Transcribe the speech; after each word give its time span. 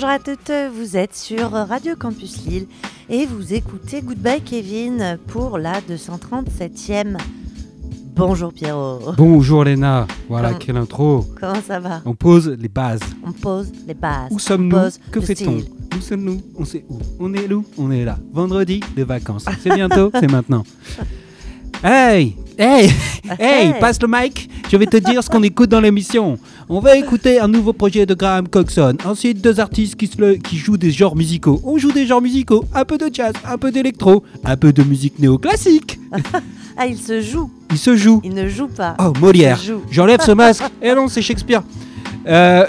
bonjour 0.00 0.10
à 0.10 0.20
toutes, 0.20 0.52
vous 0.76 0.96
êtes 0.96 1.16
sur 1.16 1.50
Radio 1.50 1.96
Campus 1.98 2.46
Lille 2.46 2.68
et 3.10 3.26
vous 3.26 3.52
écoutez 3.52 4.00
Goodbye 4.00 4.40
Kevin 4.40 5.18
pour 5.26 5.58
la 5.58 5.80
237e. 5.80 7.16
Bonjour 8.14 8.52
Pierrot. 8.52 9.14
Bonjour 9.16 9.64
Léna, 9.64 10.06
voilà 10.28 10.50
Comment- 10.50 10.58
quelle 10.60 10.76
intro. 10.76 11.26
Comment 11.40 11.60
ça 11.66 11.80
va? 11.80 12.02
On 12.04 12.14
pose 12.14 12.48
les 12.48 12.68
bases. 12.68 13.00
On 13.26 13.32
pose 13.32 13.72
les 13.88 13.94
bases. 13.94 14.30
Où 14.30 14.38
sommes-nous? 14.38 14.78
Que 15.10 15.20
fait-on? 15.20 15.56
Où 15.96 16.00
sommes-nous? 16.00 16.42
On 16.56 16.64
sait 16.64 16.84
où 16.88 17.00
On 17.18 17.34
est 17.34 17.52
où? 17.52 17.64
On 17.76 17.90
est 17.90 18.04
là. 18.04 18.20
Vendredi, 18.32 18.78
les 18.96 19.02
vacances. 19.02 19.46
C'est 19.64 19.74
bientôt, 19.74 20.12
c'est 20.20 20.30
maintenant. 20.30 20.62
Hey 21.84 22.34
Hey 22.58 22.90
Hey. 23.38 23.74
Passe 23.78 24.00
le 24.02 24.08
mic 24.08 24.48
Je 24.70 24.76
vais 24.76 24.86
te 24.86 24.96
dire 24.96 25.22
ce 25.22 25.28
qu'on 25.30 25.42
écoute 25.42 25.68
dans 25.70 25.80
l'émission. 25.80 26.38
On 26.68 26.80
va 26.80 26.96
écouter 26.96 27.38
un 27.38 27.46
nouveau 27.48 27.72
projet 27.72 28.04
de 28.04 28.14
Graham 28.14 28.48
Coxon. 28.48 28.96
Ensuite, 29.04 29.40
deux 29.40 29.60
artistes 29.60 29.94
qui, 29.96 30.06
se 30.08 30.18
le- 30.20 30.34
qui 30.36 30.56
jouent 30.56 30.76
des 30.76 30.90
genres 30.90 31.14
musicaux. 31.14 31.60
On 31.64 31.78
joue 31.78 31.92
des 31.92 32.06
genres 32.06 32.20
musicaux. 32.20 32.64
Un 32.74 32.84
peu 32.84 32.98
de 32.98 33.08
jazz, 33.12 33.32
un 33.46 33.58
peu 33.58 33.70
d'électro, 33.70 34.24
un 34.44 34.56
peu 34.56 34.72
de 34.72 34.82
musique 34.82 35.18
néoclassique. 35.18 35.98
Ah, 36.80 36.86
il 36.86 36.96
se 36.96 37.20
joue, 37.20 37.50
Il 37.72 37.76
se 37.76 37.96
joue. 37.96 38.20
il 38.22 38.32
ne 38.34 38.46
joue 38.48 38.68
pas. 38.68 38.94
Oh, 39.00 39.12
Molière. 39.20 39.60
J'enlève 39.90 40.20
ce 40.20 40.30
masque. 40.30 40.62
Eh 40.80 40.94
non, 40.94 41.08
c'est 41.08 41.20
Shakespeare. 41.22 41.60
Euh, 42.28 42.64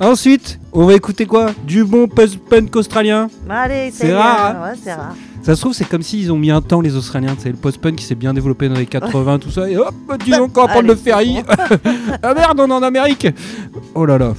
ensuite, 0.00 0.58
on 0.72 0.84
va 0.86 0.94
écouter 0.94 1.26
quoi? 1.26 1.52
Du 1.64 1.84
bon 1.84 2.08
post-punk 2.08 2.74
australien. 2.74 3.28
Allez, 3.48 3.92
C'est 3.94 4.12
rare. 4.12 4.60
Ouais, 4.64 4.76
c'est 4.82 4.94
rare. 4.94 5.14
Ça 5.42 5.56
se 5.56 5.60
trouve, 5.62 5.72
c'est 5.72 5.88
comme 5.88 6.02
s'ils 6.02 6.30
ont 6.30 6.36
mis 6.38 6.50
un 6.50 6.60
temps, 6.60 6.80
les 6.80 6.96
Australiens. 6.96 7.34
C'est 7.38 7.48
le 7.50 7.56
post-punk 7.56 7.96
qui 7.96 8.04
s'est 8.04 8.14
bien 8.14 8.34
développé 8.34 8.68
dans 8.68 8.74
les 8.74 8.86
80, 8.86 9.38
tout 9.38 9.50
ça. 9.50 9.68
Et 9.70 9.76
hop, 9.76 9.94
disons 10.24 10.48
qu'on 10.48 10.62
va 10.62 10.68
prendre 10.68 10.88
le 10.88 10.94
ferry. 10.96 11.42
ah 12.22 12.34
merde, 12.34 12.60
on 12.60 12.68
est 12.68 12.72
en 12.72 12.82
Amérique. 12.82 13.26
Oh 13.94 14.04
là 14.04 14.18
là. 14.18 14.34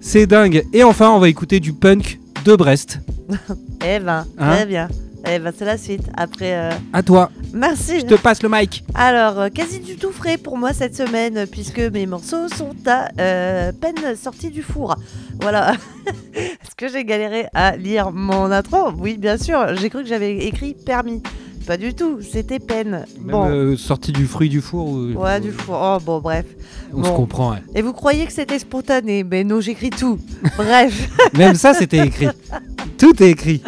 C'est 0.00 0.26
dingue. 0.26 0.64
Et 0.72 0.82
enfin, 0.84 1.10
on 1.10 1.18
va 1.18 1.28
écouter 1.28 1.60
du 1.60 1.72
punk 1.72 2.18
de 2.44 2.54
Brest. 2.56 3.00
Eh 3.82 3.98
ben, 3.98 4.26
Hein 4.38 4.56
très 4.56 4.66
bien. 4.66 4.88
Eh 5.26 5.38
ben, 5.38 5.52
c'est 5.56 5.64
la 5.64 5.78
suite. 5.78 6.02
Après, 6.16 6.54
euh, 6.54 6.70
À 6.92 7.02
toi, 7.02 7.30
merci. 7.54 8.00
je 8.00 8.06
te 8.06 8.14
passe 8.14 8.42
le 8.42 8.48
mic. 8.50 8.84
Alors, 8.94 9.38
euh, 9.38 9.48
quasi 9.48 9.80
du 9.80 9.96
tout 9.96 10.12
frais 10.12 10.36
pour 10.36 10.56
moi 10.58 10.72
cette 10.74 10.94
semaine, 10.96 11.46
puisque 11.50 11.78
mes 11.80 12.06
morceaux 12.06 12.48
sont 12.48 12.74
à 12.86 13.08
euh, 13.18 13.72
peine 13.72 14.16
sortis 14.22 14.50
du 14.50 14.62
four. 14.62 14.96
Voilà. 15.40 15.72
Est-ce 16.34 16.74
que 16.76 16.88
j'ai 16.88 17.04
galéré 17.04 17.46
à 17.54 17.76
lire 17.76 18.10
mon 18.12 18.50
intro? 18.50 18.90
Oui, 18.98 19.16
bien 19.18 19.36
sûr. 19.36 19.74
J'ai 19.76 19.90
cru 19.90 20.02
que 20.02 20.08
j'avais 20.08 20.36
écrit 20.38 20.74
permis. 20.74 21.22
Pas 21.66 21.76
du 21.76 21.94
tout, 21.94 22.20
c'était 22.22 22.58
peine. 22.58 23.04
Même 23.20 23.30
Bon. 23.30 23.48
euh, 23.48 23.76
sorti 23.76 24.12
du 24.12 24.26
fruit 24.26 24.48
du 24.48 24.60
four. 24.60 24.88
ou- 24.88 25.12
Ouais, 25.12 25.40
du 25.40 25.52
four. 25.52 25.78
Oh, 25.80 25.98
bon, 26.04 26.18
bref. 26.20 26.46
On 26.92 27.04
se 27.04 27.10
comprend. 27.10 27.52
ouais. 27.52 27.62
Et 27.74 27.82
vous 27.82 27.92
croyez 27.92 28.26
que 28.26 28.32
c'était 28.32 28.58
spontané? 28.58 29.22
Mais 29.24 29.44
non, 29.44 29.60
j'écris 29.60 29.90
tout. 29.90 30.18
bref. 30.56 31.10
Même 31.36 31.54
ça, 31.54 31.74
c'était 31.74 32.04
écrit. 32.06 32.28
Tout 32.98 33.22
est 33.22 33.30
écrit. 33.30 33.62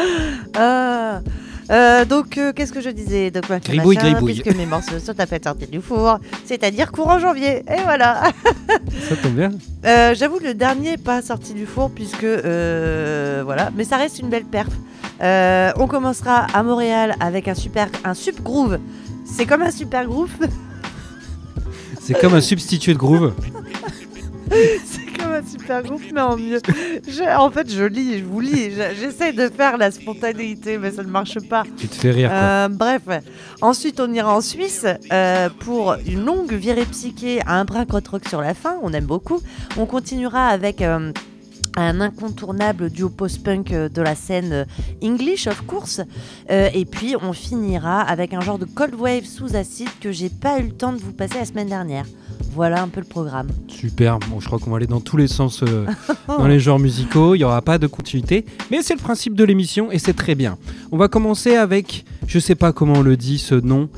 Ah. 0.56 1.16
Euh, 1.16 1.20
donc, 2.04 2.36
euh, 2.36 2.52
qu'est-ce 2.52 2.72
que 2.72 2.80
je 2.80 2.90
disais 2.90 3.30
donc, 3.30 3.48
machin, 3.48 3.72
Gribouille, 3.72 3.96
machin, 3.96 4.12
gribouille. 4.12 4.40
Puisque 4.40 4.56
mes 4.56 4.66
morceaux 4.66 4.98
sont 4.98 5.18
à 5.18 5.26
peine 5.26 5.42
sortis 5.42 5.66
du 5.66 5.80
four, 5.80 6.18
c'est-à-dire 6.44 6.92
courant 6.92 7.18
janvier. 7.18 7.62
Et 7.68 7.82
voilà. 7.84 8.24
Ça 9.08 9.16
tombe 9.16 9.32
bien. 9.32 9.50
Euh, 9.86 10.14
J'avoue, 10.14 10.38
le 10.38 10.52
dernier 10.54 10.92
n'est 10.92 10.96
pas 10.98 11.22
sorti 11.22 11.54
du 11.54 11.64
four 11.64 11.90
puisque 11.90 12.24
euh, 12.24 13.42
voilà, 13.44 13.70
mais 13.74 13.84
ça 13.84 13.96
reste 13.96 14.18
une 14.18 14.28
belle 14.28 14.44
perf. 14.44 14.68
Euh, 15.22 15.72
on 15.76 15.86
commencera 15.86 16.46
à 16.52 16.62
Montréal 16.62 17.14
avec 17.20 17.48
un 17.48 17.54
super, 17.54 17.88
un 18.04 18.14
sup 18.14 18.42
groove. 18.42 18.78
C'est 19.24 19.46
comme 19.46 19.62
un 19.62 19.70
super 19.70 20.04
groove. 20.06 20.30
C'est 22.00 22.20
comme 22.20 22.34
un 22.34 22.40
substitut 22.40 22.92
de 22.92 22.98
groove. 22.98 23.32
C'est 25.22 25.28
comme 25.28 25.34
un 25.34 25.46
super 25.48 25.82
groove, 25.82 26.02
mais 26.12 26.20
en 26.20 26.36
mieux. 26.36 26.60
Je- 27.06 27.36
en 27.36 27.50
fait, 27.50 27.70
je 27.70 27.84
lis, 27.84 28.18
je 28.18 28.24
vous 28.24 28.40
lis. 28.40 28.70
Je- 28.72 28.94
J'essaie 29.00 29.32
de 29.32 29.48
faire 29.48 29.76
la 29.78 29.90
spontanéité, 29.90 30.78
mais 30.78 30.90
ça 30.90 31.02
ne 31.02 31.08
marche 31.08 31.38
pas. 31.48 31.62
Tu 31.76 31.88
te 31.88 31.94
fais 31.94 32.10
rire, 32.10 32.28
quoi. 32.28 32.38
Euh, 32.38 32.68
bref, 32.68 33.02
ensuite 33.60 34.00
on 34.00 34.12
ira 34.12 34.34
en 34.36 34.40
Suisse 34.40 34.86
euh, 35.12 35.48
pour 35.60 35.94
une 36.06 36.24
longue 36.24 36.52
virée 36.52 36.84
psyché 36.86 37.40
à 37.46 37.58
un 37.60 37.64
brin 37.64 37.84
rock 37.88 38.28
sur 38.28 38.40
la 38.40 38.54
fin, 38.54 38.76
on 38.82 38.92
aime 38.92 39.04
beaucoup. 39.06 39.40
On 39.76 39.86
continuera 39.86 40.48
avec 40.48 40.82
euh, 40.82 41.12
un 41.76 42.00
incontournable 42.00 42.90
duo 42.90 43.08
post-punk 43.08 43.70
de 43.72 44.02
la 44.02 44.14
scène 44.14 44.66
English, 45.02 45.46
of 45.46 45.62
course. 45.66 46.00
Euh, 46.50 46.68
et 46.74 46.84
puis 46.84 47.14
on 47.20 47.32
finira 47.32 48.00
avec 48.02 48.34
un 48.34 48.40
genre 48.40 48.58
de 48.58 48.66
cold 48.66 48.94
wave 48.94 49.24
sous 49.24 49.56
acide 49.56 49.88
que 50.00 50.12
j'ai 50.12 50.28
pas 50.30 50.58
eu 50.58 50.64
le 50.64 50.72
temps 50.72 50.92
de 50.92 50.98
vous 50.98 51.12
passer 51.12 51.36
la 51.38 51.44
semaine 51.46 51.68
dernière. 51.68 52.04
Voilà 52.52 52.82
un 52.82 52.88
peu 52.88 53.00
le 53.00 53.06
programme. 53.06 53.48
Super. 53.68 54.18
Bon, 54.18 54.40
je 54.40 54.46
crois 54.46 54.58
qu'on 54.58 54.70
va 54.70 54.76
aller 54.76 54.86
dans 54.86 55.00
tous 55.00 55.16
les 55.16 55.28
sens 55.28 55.62
euh, 55.62 55.86
dans 56.28 56.46
les 56.46 56.60
genres 56.60 56.78
musicaux. 56.78 57.34
Il 57.34 57.38
n'y 57.38 57.44
aura 57.44 57.62
pas 57.62 57.78
de 57.78 57.86
continuité. 57.86 58.44
Mais 58.70 58.82
c'est 58.82 58.94
le 58.94 59.00
principe 59.00 59.34
de 59.34 59.44
l'émission 59.44 59.90
et 59.90 59.98
c'est 59.98 60.14
très 60.14 60.34
bien. 60.34 60.58
On 60.90 60.96
va 60.96 61.08
commencer 61.08 61.54
avec, 61.56 62.04
je 62.26 62.38
sais 62.38 62.54
pas 62.54 62.72
comment 62.72 62.94
on 62.94 63.02
le 63.02 63.16
dit 63.16 63.38
ce 63.38 63.54
nom, 63.54 63.88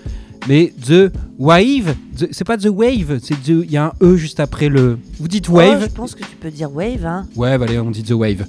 mais 0.49 0.72
The 0.87 1.12
Wave. 1.39 1.95
C'est 2.31 2.45
pas 2.45 2.56
The 2.56 2.69
Wave, 2.69 3.19
c'est 3.22 3.34
il 3.49 3.71
y 3.71 3.77
a 3.77 3.87
un 3.87 3.93
E 4.03 4.17
juste 4.17 4.41
après 4.41 4.69
le. 4.69 4.99
Vous 5.19 5.28
dites 5.28 5.49
Oh, 5.49 5.55
Wave 5.55 5.83
je 5.83 5.95
pense 5.95 6.15
que 6.15 6.25
tu 6.25 6.37
peux 6.37 6.51
dire 6.51 6.72
wave. 6.72 7.05
Hein. 7.05 7.27
Ouais, 7.37 7.56
bah, 7.59 7.66
allez, 7.69 7.78
on 7.78 7.91
dit 7.91 8.03
The 8.03 8.12
Wave. 8.12 8.47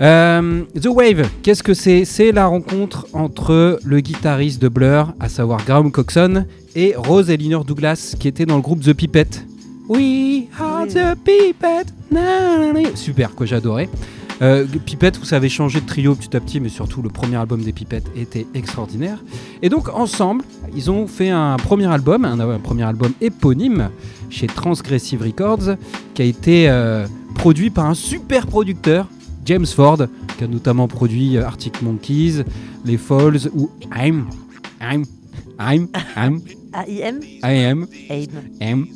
Euh, 0.00 0.62
The 0.80 0.86
Wave, 0.86 1.28
qu'est-ce 1.42 1.62
que 1.62 1.74
c'est? 1.74 2.06
C'est 2.06 2.32
la 2.32 2.46
rencontre 2.46 3.06
entre 3.12 3.78
le 3.84 4.00
guitariste 4.00 4.62
de 4.62 4.68
Blur, 4.68 5.12
à 5.20 5.28
savoir 5.28 5.62
Graham 5.64 5.92
Coxon, 5.92 6.46
et 6.74 6.94
Rose 6.96 7.28
Elinor 7.28 7.64
Douglas, 7.66 8.14
qui 8.18 8.26
était 8.28 8.46
dans 8.46 8.56
le 8.56 8.62
groupe 8.62 8.80
The 8.80 8.94
Pipet. 8.94 9.26
We 9.88 10.44
are 10.58 10.86
the 10.86 11.18
Pipet. 11.22 11.92
Na, 12.10 12.58
na, 12.58 12.72
na. 12.72 12.96
Super, 12.96 13.34
quoi, 13.34 13.44
j'adorais. 13.44 13.90
Euh, 14.40 14.64
Pipette, 14.86 15.18
vous 15.18 15.26
savez, 15.26 15.50
changé 15.50 15.82
de 15.82 15.86
trio 15.86 16.14
petit 16.14 16.34
à 16.34 16.40
petit, 16.40 16.60
mais 16.60 16.70
surtout 16.70 17.02
le 17.02 17.10
premier 17.10 17.36
album 17.36 17.60
des 17.62 17.72
Pipettes 17.72 18.10
était 18.16 18.46
extraordinaire. 18.54 19.22
Et 19.60 19.68
donc 19.68 19.90
ensemble, 19.90 20.44
ils 20.74 20.90
ont 20.90 21.06
fait 21.06 21.28
un 21.28 21.56
premier 21.56 21.92
album, 21.92 22.24
un, 22.24 22.40
un 22.40 22.58
premier 22.58 22.84
album 22.84 23.12
éponyme 23.20 23.90
chez 24.30 24.46
Transgressive 24.46 25.20
Records, 25.20 25.76
qui 26.14 26.22
a 26.22 26.24
été 26.24 26.70
euh, 26.70 27.06
produit 27.34 27.68
par 27.68 27.84
un 27.84 27.94
super 27.94 28.46
producteur, 28.46 29.08
James 29.46 29.66
Ford, 29.66 29.98
qui 30.38 30.44
a 30.44 30.46
notamment 30.46 30.86
produit 30.88 31.36
euh, 31.36 31.46
Arctic 31.46 31.82
Monkeys, 31.82 32.44
Les 32.84 32.96
Falls 32.98 33.48
ou 33.54 33.70
I'm, 33.96 34.26
I'm, 34.80 35.04
I'm, 35.58 35.88
I'm, 36.16 36.40
AIM 37.42 37.86
AIM. 38.08 38.26
M? 38.60 38.86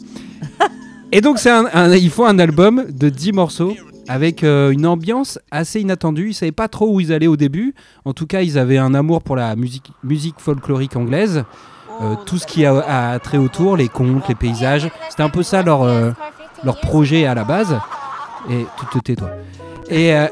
Et 1.13 1.21
donc, 1.21 1.39
c'est 1.39 1.51
un, 1.51 1.67
un- 1.73 1.95
il 1.95 2.11
faut 2.11 2.25
un 2.25 2.39
album 2.39 2.85
de 2.91 3.09
10 3.09 3.33
morceaux 3.33 3.75
avec 4.09 4.45
euh, 4.45 4.71
une 4.71 4.87
ambiance 4.87 5.39
assez 5.51 5.81
inattendue. 5.81 6.31
Ils 6.31 6.35
savaient 6.35 6.53
pas 6.53 6.69
trop 6.69 6.93
où 6.95 7.01
ils 7.01 7.13
allaient 7.13 7.27
au 7.27 7.37
début. 7.37 7.75
En 8.05 8.13
tout 8.13 8.27
cas, 8.27 8.43
ils 8.43 8.59
avaient 8.59 8.79
un 8.79 8.95
amour 8.95 9.23
pour 9.23 9.37
la 9.37 9.55
musique, 9.57 9.91
musique 10.03 10.37
folklorique 10.39 10.97
anglaise. 10.97 11.45
Euh, 12.03 12.15
tout 12.27 12.39
ce 12.39 12.47
qui 12.47 12.65
a, 12.67 13.13
a 13.13 13.19
trait 13.21 13.39
autour, 13.39 13.77
les 13.77 13.89
contes, 13.89 14.29
les 14.29 14.35
paysages. 14.35 14.91
C'était 15.09 15.23
un 15.23 15.29
peu 15.31 15.43
ça 15.45 15.63
leur, 15.63 15.83
euh, 15.83 16.11
leur 16.65 16.81
projet 16.81 17.25
à 17.27 17.35
la 17.35 17.45
base. 17.45 17.77
Et 18.51 18.67
tu 18.81 18.87
te 18.87 18.99
tais, 19.03 19.15
toi. 19.17 19.31
Et, 19.91 20.15
euh, 20.15 20.27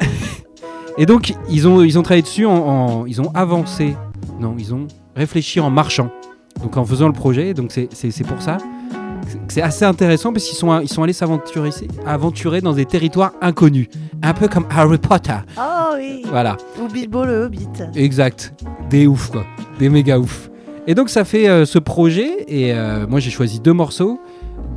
et 0.99 1.07
donc, 1.07 1.35
ils 1.49 1.67
ont, 1.69 1.83
ils 1.83 1.99
ont 1.99 2.03
travaillé 2.03 2.23
dessus, 2.23 2.47
en, 2.47 2.53
en- 2.55 3.07
ils 3.07 3.21
ont 3.21 3.31
avancé. 3.35 3.97
Non, 4.41 4.55
ils 4.59 4.75
ont 4.75 4.87
réfléchi 5.17 5.61
en 5.61 5.71
marchant. 5.71 6.11
Donc, 6.63 6.77
en 6.77 6.85
faisant 6.85 7.07
le 7.07 7.13
projet. 7.13 7.55
Donc, 7.55 7.73
c'est- 7.73 7.89
pour 8.27 8.41
ça. 8.43 8.59
C'est 9.49 9.63
assez 9.63 9.85
intéressant 9.85 10.33
parce 10.33 10.45
qu'ils 10.47 10.57
sont, 10.59 10.81
ils 10.81 10.89
sont 10.89 11.03
allés 11.03 11.13
s'aventurer 11.13 11.71
aventurer 12.05 12.61
dans 12.61 12.73
des 12.73 12.85
territoires 12.85 13.33
inconnus. 13.41 13.87
Un 14.23 14.35
peu 14.35 14.49
comme 14.49 14.67
Harry 14.71 14.99
Potter. 14.99 15.35
Oh 15.59 15.95
oui 15.97 16.23
Voilà, 16.29 16.57
Ou 16.83 16.89
Bilbo 16.93 17.25
le 17.25 17.45
Hobbit. 17.45 17.69
exact. 17.95 18.53
Des 18.91 19.07
ouf, 19.07 19.31
quoi. 19.31 19.45
Des 19.79 19.89
méga 19.89 20.19
ouf. 20.19 20.51
Et 20.87 20.95
donc, 20.95 21.09
ça 21.09 21.25
fait 21.25 21.49
euh, 21.49 21.65
ce 21.65 21.79
projet. 21.79 22.45
Et 22.49 22.73
euh, 22.75 23.07
moi, 23.07 23.21
j'ai 23.21 23.31
choisi 23.31 23.61
deux 23.61 23.73
morceaux, 23.73 24.21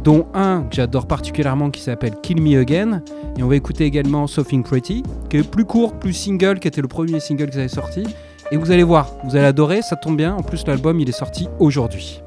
dont 0.05 0.27
un 0.35 0.61
que 0.69 0.75
j'adore 0.75 1.07
particulièrement 1.07 1.71
qui 1.71 1.81
s'appelle 1.81 2.13
Kill 2.21 2.39
Me 2.39 2.59
Again. 2.59 3.01
Et 3.37 3.43
on 3.43 3.47
va 3.47 3.55
écouter 3.55 3.85
également 3.85 4.27
Something 4.27 4.63
Pretty, 4.63 5.03
qui 5.29 5.37
est 5.37 5.43
plus 5.43 5.65
court, 5.65 5.99
plus 5.99 6.13
single, 6.13 6.59
qui 6.59 6.67
était 6.67 6.81
le 6.81 6.87
premier 6.87 7.19
single 7.19 7.49
qu'ils 7.49 7.59
avaient 7.59 7.67
sorti. 7.67 8.03
Et 8.51 8.57
vous 8.57 8.71
allez 8.71 8.83
voir, 8.83 9.09
vous 9.23 9.35
allez 9.35 9.47
adorer, 9.47 9.81
ça 9.81 9.95
tombe 9.95 10.15
bien. 10.15 10.35
En 10.35 10.43
plus, 10.43 10.65
l'album, 10.67 10.99
il 10.99 11.09
est 11.09 11.11
sorti 11.11 11.49
aujourd'hui. 11.59 12.21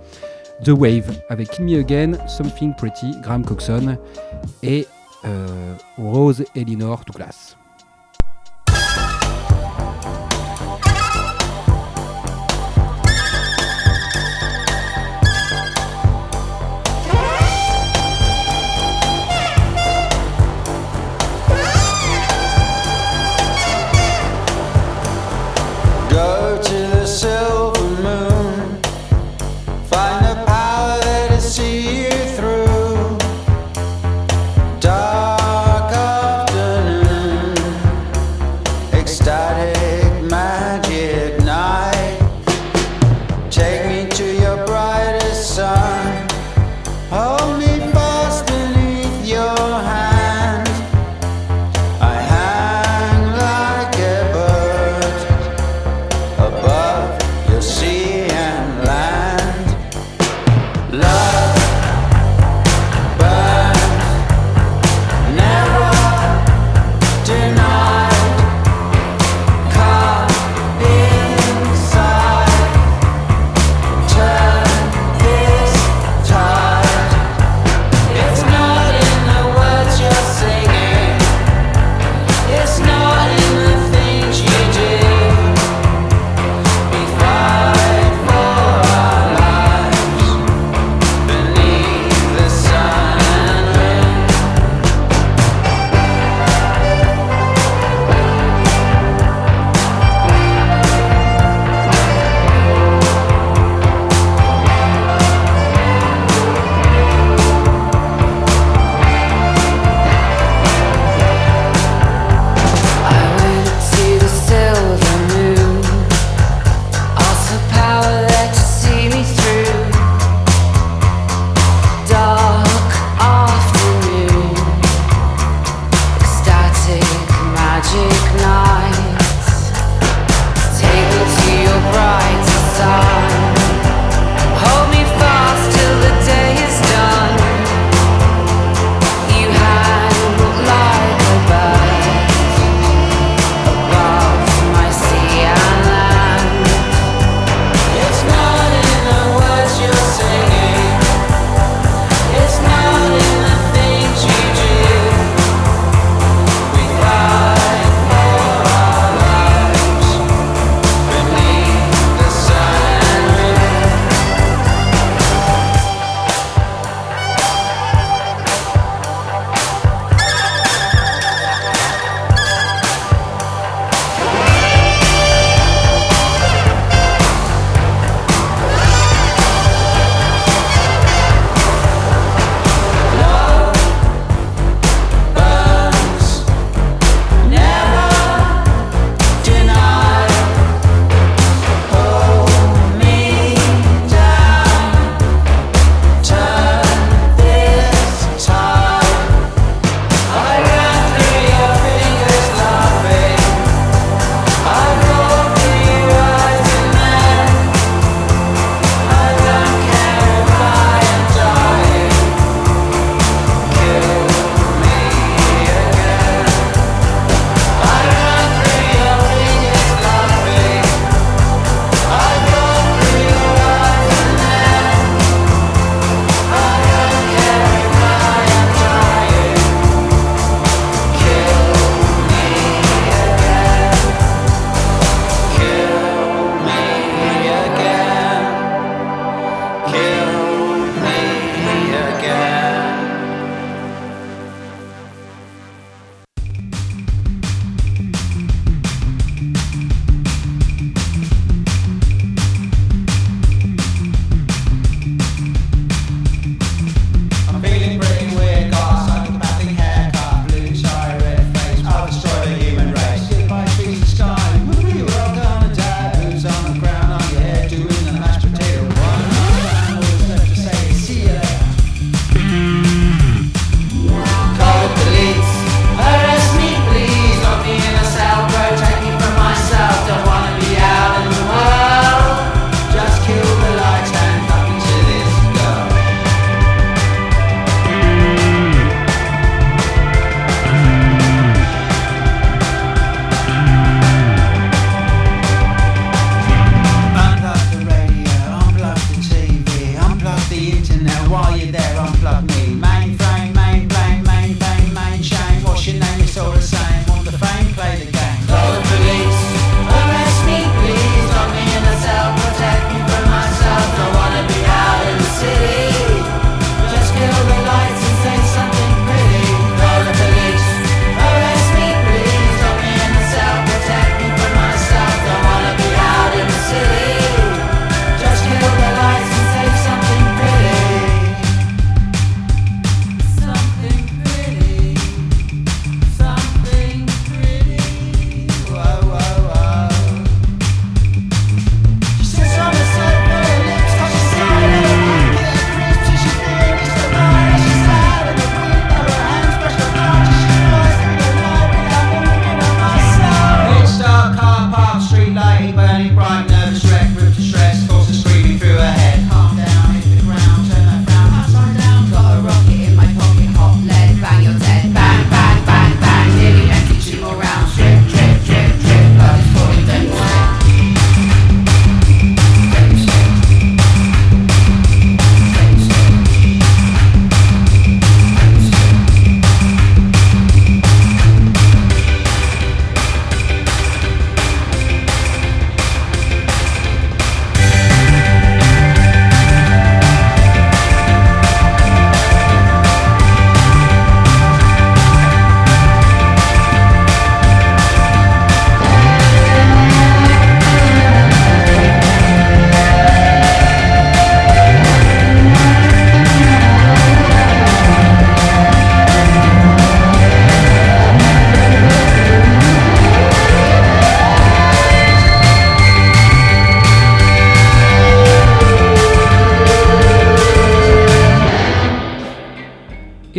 The 0.65 0.71
Wave, 0.71 1.09
avec 1.29 1.51
Kill 1.51 1.67
Me 1.67 1.79
Again, 1.79 2.15
Something 2.27 2.75
Pretty, 2.75 3.13
Graham 3.23 3.45
Coxon 3.45 3.97
et 4.65 4.85
euh, 5.25 5.47
Rose 5.97 6.45
Elinor 6.57 7.03
Douglas. 7.07 7.58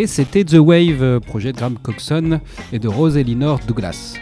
C'était 0.09 0.43
The 0.43 0.57
Wave, 0.59 1.21
projet 1.21 1.53
de 1.53 1.57
Graham 1.57 1.77
Coxon 1.77 2.41
et 2.73 2.79
de 2.79 2.87
Rose 2.87 3.15
Elinor 3.15 3.59
Douglas. 3.65 4.15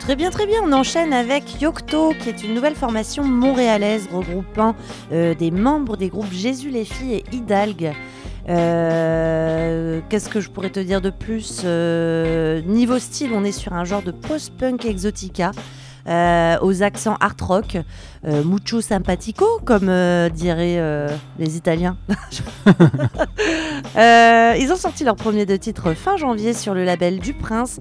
Très 0.00 0.16
bien, 0.16 0.30
très 0.30 0.46
bien. 0.46 0.60
On 0.64 0.72
enchaîne 0.72 1.12
avec 1.12 1.60
Yocto, 1.60 2.14
qui 2.20 2.28
est 2.28 2.42
une 2.42 2.54
nouvelle 2.54 2.74
formation 2.74 3.24
montréalaise 3.24 4.08
regroupant 4.12 4.74
euh, 5.12 5.34
des 5.34 5.50
membres 5.50 5.96
des 5.96 6.08
groupes 6.08 6.32
Jésus 6.32 6.70
les 6.70 6.84
filles 6.84 7.14
et 7.14 7.24
Hidalgue. 7.32 7.92
Euh, 8.48 10.00
Qu'est-ce 10.08 10.28
que 10.28 10.40
je 10.40 10.48
pourrais 10.48 10.70
te 10.70 10.80
dire 10.80 11.00
de 11.00 11.10
plus? 11.10 11.62
Euh, 11.64 12.62
Niveau 12.62 12.98
style, 12.98 13.30
on 13.34 13.44
est 13.44 13.52
sur 13.52 13.72
un 13.72 13.84
genre 13.84 14.02
de 14.02 14.12
post-punk 14.12 14.84
exotica. 14.84 15.50
Euh, 16.08 16.56
aux 16.62 16.82
accents 16.82 17.16
art 17.20 17.36
rock, 17.40 17.78
euh, 18.26 18.42
mucho 18.42 18.80
simpatico, 18.80 19.44
comme 19.64 19.88
euh, 19.88 20.28
diraient 20.28 20.78
euh, 20.78 21.08
les 21.38 21.56
Italiens. 21.56 21.96
Ils 23.96 24.72
ont 24.72 24.76
sorti 24.76 25.04
leur 25.04 25.16
premier 25.16 25.46
deux 25.46 25.58
titres 25.58 25.92
fin 25.92 26.16
janvier 26.16 26.52
sur 26.52 26.74
le 26.74 26.84
label 26.84 27.18
du 27.18 27.34
Prince. 27.34 27.78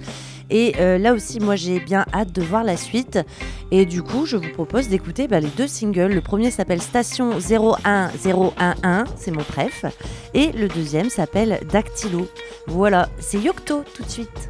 Et 0.51 0.74
là 1.00 1.13
aussi, 1.13 1.39
moi 1.39 1.55
j'ai 1.55 1.79
bien 1.79 2.05
hâte 2.13 2.32
de 2.32 2.44
voir 2.44 2.63
la 2.63 2.77
suite. 2.77 3.17
Et 3.72 3.88
du 3.88 4.03
coup, 4.03 4.27
je 4.27 4.38
vous 4.38 4.51
propose 4.53 4.89
d'écouter 4.89 5.27
bah, 5.27 5.39
les 5.39 5.48
deux 5.48 5.67
singles. 5.67 6.13
Le 6.13 6.22
premier 6.22 6.51
s'appelle 6.51 6.82
Station 6.82 7.32
01011, 7.39 8.12
c'est 9.17 9.32
mon 9.32 9.44
préf. 9.44 9.86
Et 10.36 10.51
le 10.51 10.67
deuxième 10.67 11.10
s'appelle 11.10 11.60
Dactylo. 11.72 12.27
Voilà, 12.67 13.10
c'est 13.17 13.39
Yocto 13.39 13.84
tout 13.96 14.03
de 14.03 14.10
suite. 14.10 14.50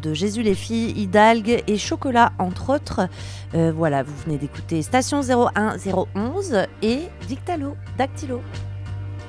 De 0.00 0.14
Jésus 0.14 0.42
les 0.42 0.54
filles, 0.54 0.92
Hidalgue 0.96 1.62
et 1.66 1.78
Chocolat, 1.78 2.32
entre 2.38 2.70
autres. 2.74 3.08
Euh, 3.54 3.72
voilà, 3.74 4.02
vous 4.02 4.12
venez 4.24 4.38
d'écouter 4.38 4.82
Station 4.82 5.20
01011 5.22 6.66
et 6.82 6.98
Dictalo, 7.28 7.76
Dactylo. 7.96 8.40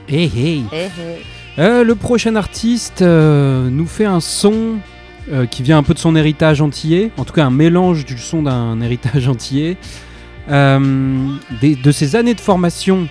Hey, 0.07 0.31
hey. 0.35 0.63
Eh, 0.71 0.85
eh. 0.85 1.61
Euh, 1.61 1.83
le 1.83 1.95
prochain 1.95 2.35
artiste 2.35 3.01
euh, 3.01 3.69
nous 3.69 3.87
fait 3.87 4.05
un 4.05 4.19
son 4.19 4.77
qui 5.51 5.61
vient 5.61 5.77
un 5.77 5.83
peu 5.83 5.93
de 5.93 5.99
son 5.99 6.15
héritage 6.15 6.59
antillais, 6.59 7.11
en 7.17 7.23
tout 7.23 7.33
cas 7.33 7.45
un 7.45 7.51
mélange 7.51 8.03
du 8.03 8.17
son 8.17 8.41
d'un 8.41 8.81
héritage 8.81 9.27
antillais, 9.27 9.77
des- 10.47 11.75
de 11.75 11.91
ses 11.91 12.15
années 12.15 12.33
de 12.33 12.41
formation 12.41 13.07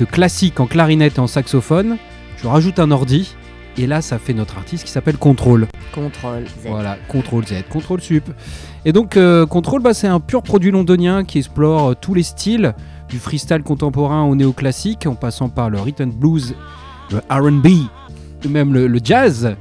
de 0.00 0.04
classique 0.04 0.58
en 0.58 0.66
clarinette 0.66 1.18
et 1.18 1.20
en 1.20 1.28
saxophone. 1.28 1.96
Je 2.42 2.48
rajoute 2.48 2.80
un 2.80 2.90
ordi 2.90 3.36
et 3.78 3.86
là 3.86 4.02
ça 4.02 4.18
fait 4.18 4.34
notre 4.34 4.58
artiste 4.58 4.84
qui 4.84 4.90
s'appelle 4.90 5.16
Control. 5.16 5.66
Contrôle 5.94 6.44
Z. 6.46 6.68
Voilà, 6.68 6.96
Control 7.08 7.44
Z, 7.46 7.64
Control 7.70 8.00
Sup. 8.00 8.30
Et 8.84 8.92
donc 8.92 9.16
euh, 9.16 9.46
Control, 9.46 9.80
bah, 9.82 9.94
c'est 9.94 10.08
un 10.08 10.20
pur 10.20 10.42
produit 10.42 10.70
londonien 10.70 11.24
qui 11.24 11.38
explore 11.38 11.90
euh, 11.90 11.94
tous 12.00 12.14
les 12.14 12.22
styles, 12.22 12.74
du 13.08 13.18
freestyle 13.18 13.62
contemporain 13.62 14.24
au 14.24 14.34
néoclassique, 14.34 15.06
en 15.06 15.14
passant 15.14 15.48
par 15.48 15.70
le 15.70 15.80
rhythm 15.80 16.10
blues, 16.10 16.54
le 17.10 17.18
R&B, 17.30 17.68
même 18.48 18.72
le, 18.72 18.86
le 18.86 19.00
jazz. 19.02 19.54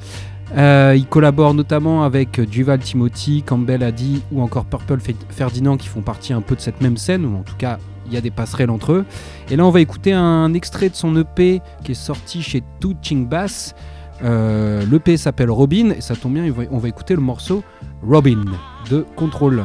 Euh, 0.58 0.94
il 0.98 1.06
collabore 1.06 1.54
notamment 1.54 2.04
avec 2.04 2.42
Duval 2.42 2.80
Timothy, 2.80 3.42
Campbell 3.44 3.84
Addy 3.84 4.22
ou 4.34 4.42
encore 4.42 4.66
Purple 4.66 4.98
Fe- 4.98 5.16
Ferdinand 5.30 5.78
qui 5.78 5.88
font 5.88 6.02
partie 6.02 6.34
un 6.34 6.42
peu 6.42 6.56
de 6.58 6.62
cette 6.62 6.82
même 6.82 6.98
scène, 6.98 7.26
ou 7.26 7.38
en 7.38 7.44
tout 7.44 7.56
cas 7.58 7.78
il 8.08 8.14
y 8.14 8.18
a 8.18 8.22
des 8.22 8.32
passerelles 8.32 8.70
entre 8.70 8.92
eux. 8.92 9.06
Et 9.50 9.56
là 9.56 9.66
on 9.66 9.70
va 9.70 9.80
écouter 9.80 10.12
un 10.12 10.54
extrait 10.54 10.90
de 10.90 10.96
son 10.96 11.16
EP 11.16 11.62
qui 11.86 11.92
est 11.94 11.96
sorti 11.96 12.42
chez 12.42 12.64
Touching 12.82 13.28
Bass. 13.30 13.76
Euh, 14.24 14.84
L'EP 14.92 15.18
s'appelle 15.18 15.50
Robin 15.52 15.92
et 15.92 16.02
ça 16.02 16.16
tombe 16.16 16.34
bien, 16.34 16.44
on 16.46 16.52
va- 16.52 16.64
on 16.72 16.78
va 16.78 16.88
écouter 16.90 17.16
le 17.16 17.22
morceau 17.22 17.64
Robin 18.08 18.44
de 18.90 19.06
Control. 19.16 19.64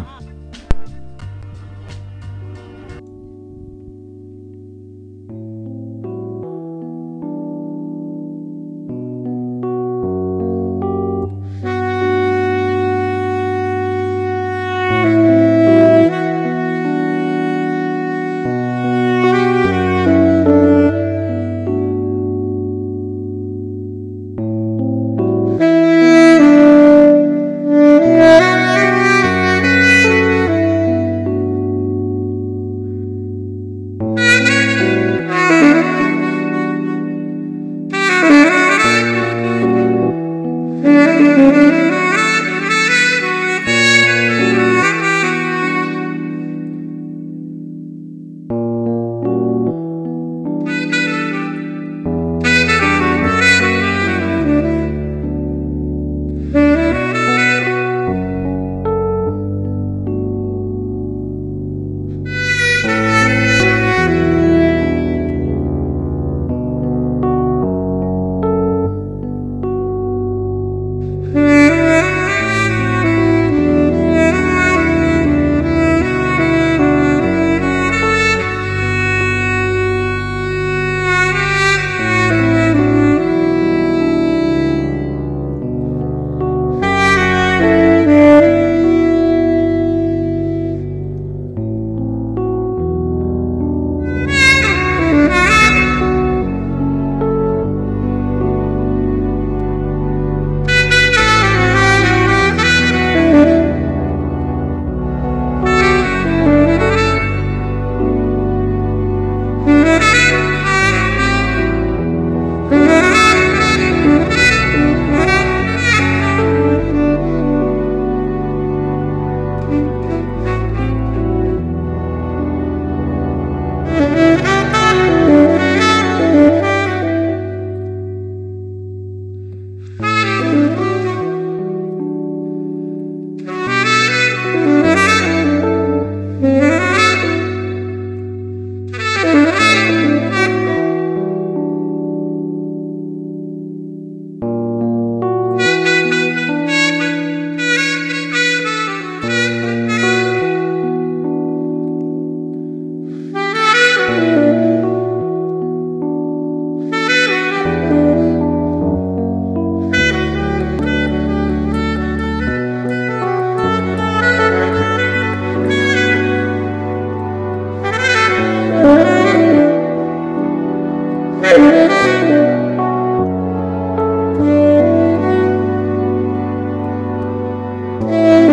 Música 178.01 178.46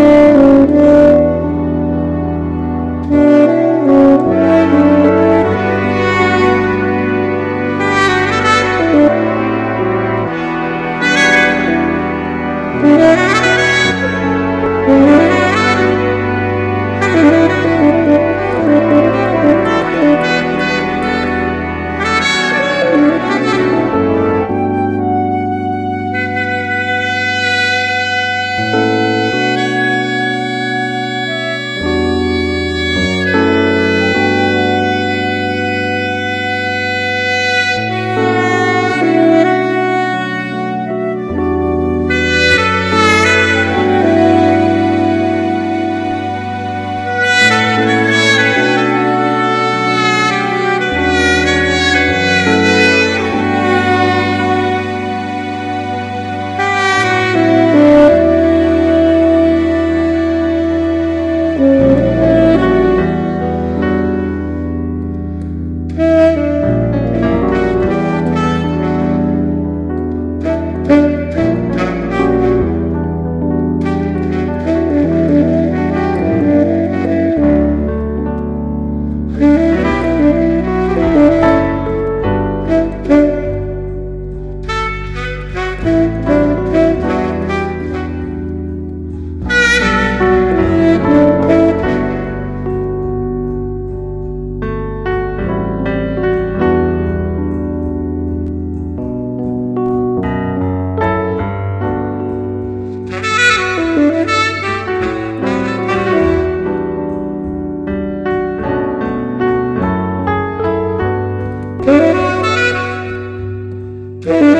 Thank. 114.24 114.53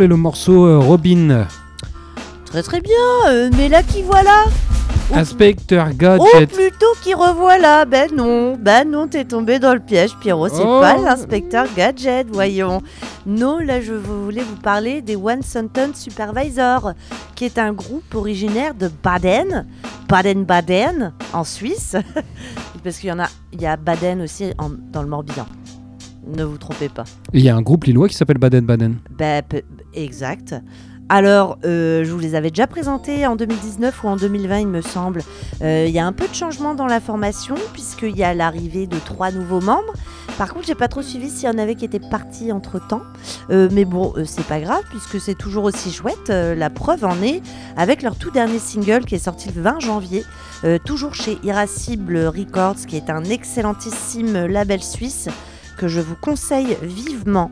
Et 0.00 0.06
le 0.06 0.16
morceau 0.16 0.64
euh, 0.66 0.78
Robin. 0.78 1.46
Très 2.46 2.62
très 2.62 2.80
bien, 2.80 2.94
euh, 3.28 3.50
mais 3.56 3.68
là 3.68 3.82
qui 3.82 4.02
voilà 4.02 4.44
Oh, 5.12 5.16
Inspecteur 5.16 5.88
Oh, 5.90 5.94
Gadget. 5.96 6.52
plutôt 6.52 6.86
qui 7.02 7.12
revoilà 7.14 7.84
Ben 7.84 8.08
non, 8.14 8.56
ben 8.56 8.88
non, 8.88 9.08
t'es 9.08 9.24
tombé 9.24 9.58
dans 9.58 9.74
le 9.74 9.80
piège, 9.80 10.12
Pierrot. 10.20 10.48
C'est 10.48 10.62
Oh. 10.64 10.80
pas 10.80 10.96
l'inspecteur 10.96 11.66
Gadget, 11.76 12.28
voyons. 12.32 12.80
Non, 13.26 13.58
là, 13.58 13.80
je 13.80 13.92
voulais 13.92 14.42
vous 14.42 14.56
parler 14.56 15.02
des 15.02 15.16
One 15.16 15.42
Sentence 15.42 15.96
Supervisor, 15.96 16.92
qui 17.34 17.44
est 17.44 17.58
un 17.58 17.72
groupe 17.72 18.14
originaire 18.14 18.72
de 18.74 18.88
Baden, 19.02 19.66
Baden-Baden, 20.08 21.12
en 21.32 21.44
Suisse. 21.44 21.96
Parce 22.84 22.96
qu'il 22.98 23.10
y 23.10 23.12
en 23.12 23.18
a, 23.18 23.26
il 23.52 23.60
y 23.60 23.66
a 23.66 23.76
Baden 23.76 24.22
aussi 24.22 24.52
en- 24.58 24.70
dans 24.92 25.02
le 25.02 25.08
Morbihan. 25.08 25.46
Ne 26.26 26.44
vous 26.44 26.58
trompez 26.58 26.88
pas. 26.88 27.04
Il 27.32 27.40
y 27.42 27.48
a 27.48 27.56
un 27.56 27.62
groupe 27.62 27.84
lillois 27.84 28.08
qui 28.08 28.14
s'appelle 28.14 28.38
Baden-Baden. 28.38 28.96
Bah, 29.18 29.42
pe- 29.42 29.62
exact. 29.94 30.54
Alors, 31.12 31.58
euh, 31.64 32.04
je 32.04 32.12
vous 32.12 32.20
les 32.20 32.36
avais 32.36 32.50
déjà 32.50 32.68
présentés 32.68 33.26
en 33.26 33.34
2019 33.34 34.04
ou 34.04 34.08
en 34.08 34.16
2020, 34.16 34.58
il 34.60 34.66
me 34.68 34.80
semble. 34.80 35.22
Euh, 35.60 35.86
Il 35.88 35.92
y 35.92 35.98
a 35.98 36.06
un 36.06 36.12
peu 36.12 36.28
de 36.28 36.34
changement 36.34 36.74
dans 36.76 36.86
la 36.86 37.00
formation, 37.00 37.56
puisqu'il 37.72 38.16
y 38.16 38.22
a 38.22 38.32
l'arrivée 38.32 38.86
de 38.86 38.96
trois 39.04 39.32
nouveaux 39.32 39.60
membres. 39.60 39.92
Par 40.38 40.54
contre, 40.54 40.66
j'ai 40.66 40.76
pas 40.76 40.86
trop 40.86 41.02
suivi 41.02 41.28
s'il 41.28 41.48
y 41.48 41.52
en 41.52 41.58
avait 41.58 41.74
qui 41.74 41.84
étaient 41.84 41.98
partis 41.98 42.52
entre 42.52 42.78
temps. 42.86 43.02
mais 43.48 43.84
bon, 43.84 44.12
euh, 44.16 44.22
c'est 44.24 44.46
pas 44.46 44.60
grave, 44.60 44.82
puisque 44.90 45.20
c'est 45.20 45.34
toujours 45.36 45.64
aussi 45.64 45.90
chouette. 45.90 46.30
Euh, 46.30 46.54
la 46.54 46.70
preuve 46.70 47.04
en 47.04 47.20
est 47.22 47.42
avec 47.76 48.02
leur 48.02 48.14
tout 48.14 48.30
dernier 48.30 48.60
single 48.60 49.04
qui 49.04 49.16
est 49.16 49.24
sorti 49.24 49.50
le 49.52 49.60
20 49.62 49.80
janvier, 49.80 50.22
euh, 50.62 50.78
toujours 50.84 51.14
chez 51.16 51.38
Irascible 51.42 52.18
Records, 52.26 52.86
qui 52.86 52.96
est 52.96 53.10
un 53.10 53.24
excellentissime 53.24 54.46
label 54.46 54.80
suisse 54.82 55.28
que 55.80 55.88
je 55.88 56.00
vous 56.00 56.14
conseille 56.14 56.76
vivement 56.82 57.50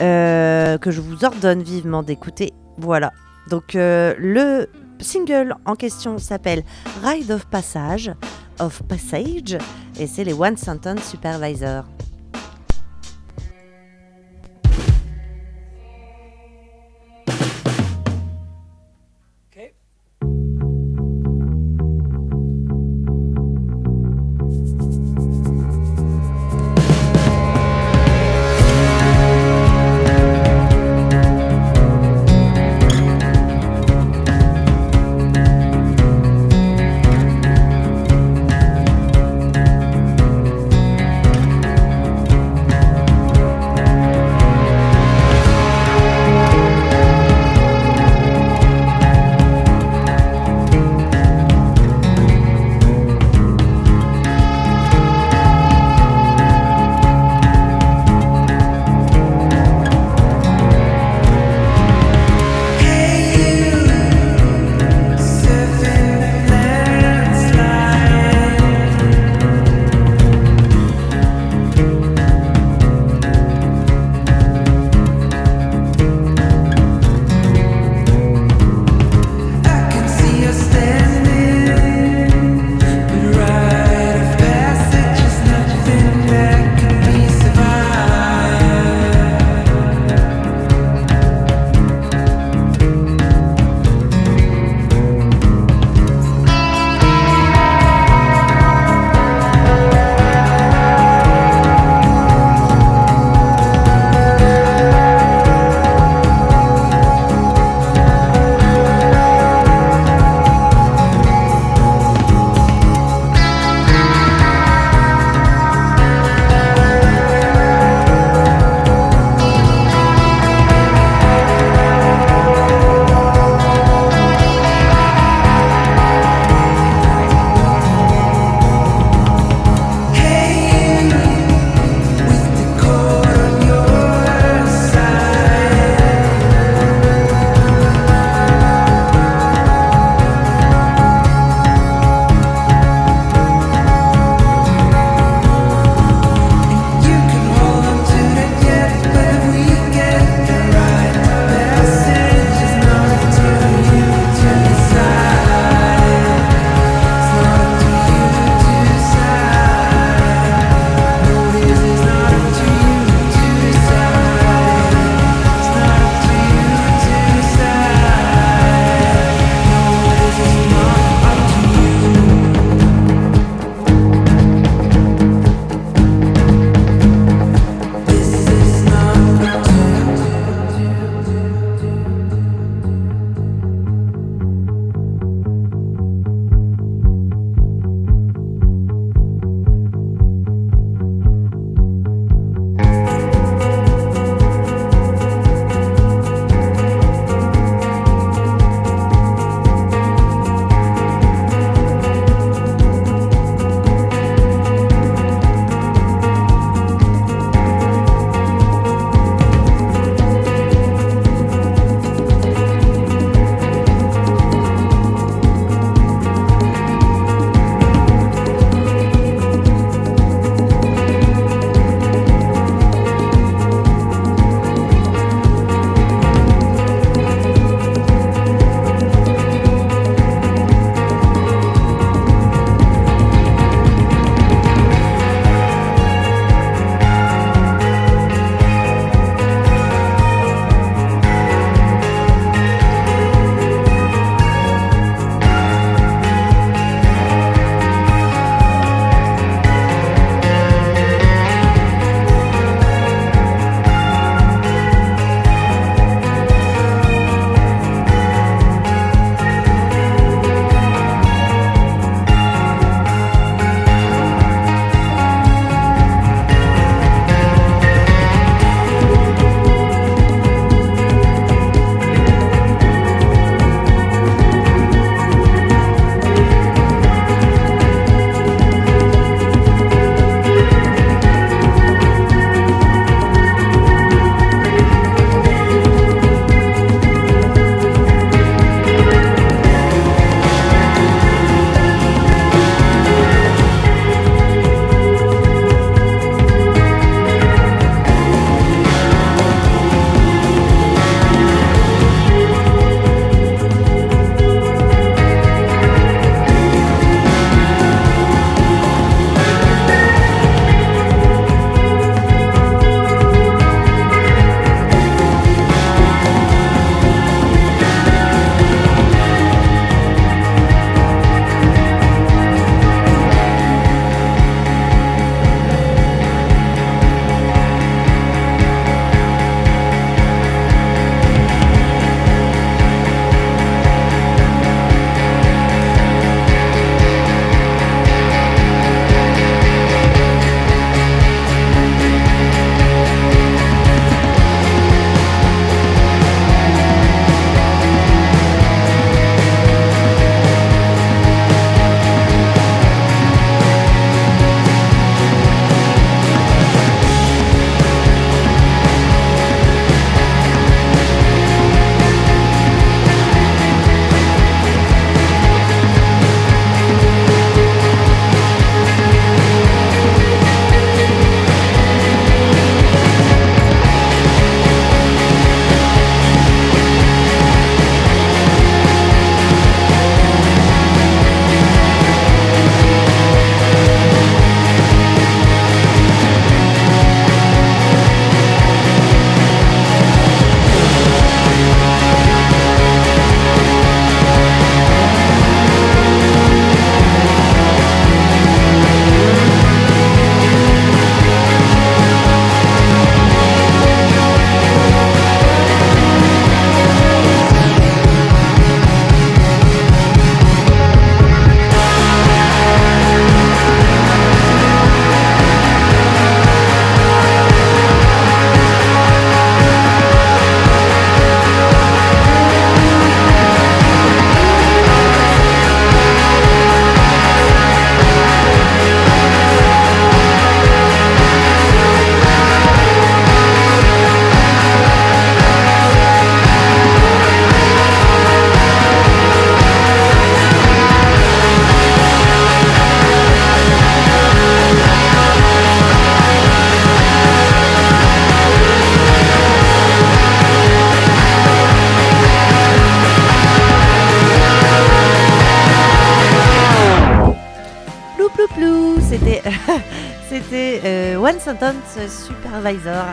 euh, 0.00 0.76
que 0.76 0.90
je 0.90 1.00
vous 1.00 1.24
ordonne 1.24 1.62
vivement 1.62 2.02
d'écouter. 2.02 2.52
Voilà. 2.78 3.12
Donc 3.48 3.76
euh, 3.76 4.12
le 4.18 4.66
single 4.98 5.54
en 5.66 5.76
question 5.76 6.18
s'appelle 6.18 6.64
Ride 7.04 7.30
of 7.30 7.46
Passage, 7.46 8.10
of 8.58 8.82
Passage, 8.88 9.56
et 10.00 10.08
c'est 10.08 10.24
les 10.24 10.32
One 10.32 10.56
Sentence 10.56 11.04
Supervisor. 11.04 11.84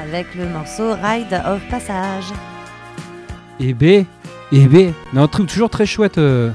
Avec 0.08 0.36
le 0.36 0.48
morceau 0.48 0.94
Ride 1.04 1.42
of 1.46 1.62
Passage. 1.70 2.26
Et 3.60 3.74
B, 3.74 3.84
et 3.84 4.68
B. 4.68 4.92
Un 5.16 5.28
truc 5.28 5.48
toujours 5.48 5.70
très 5.70 5.86
chouette. 5.86 6.18
euh, 6.18 6.52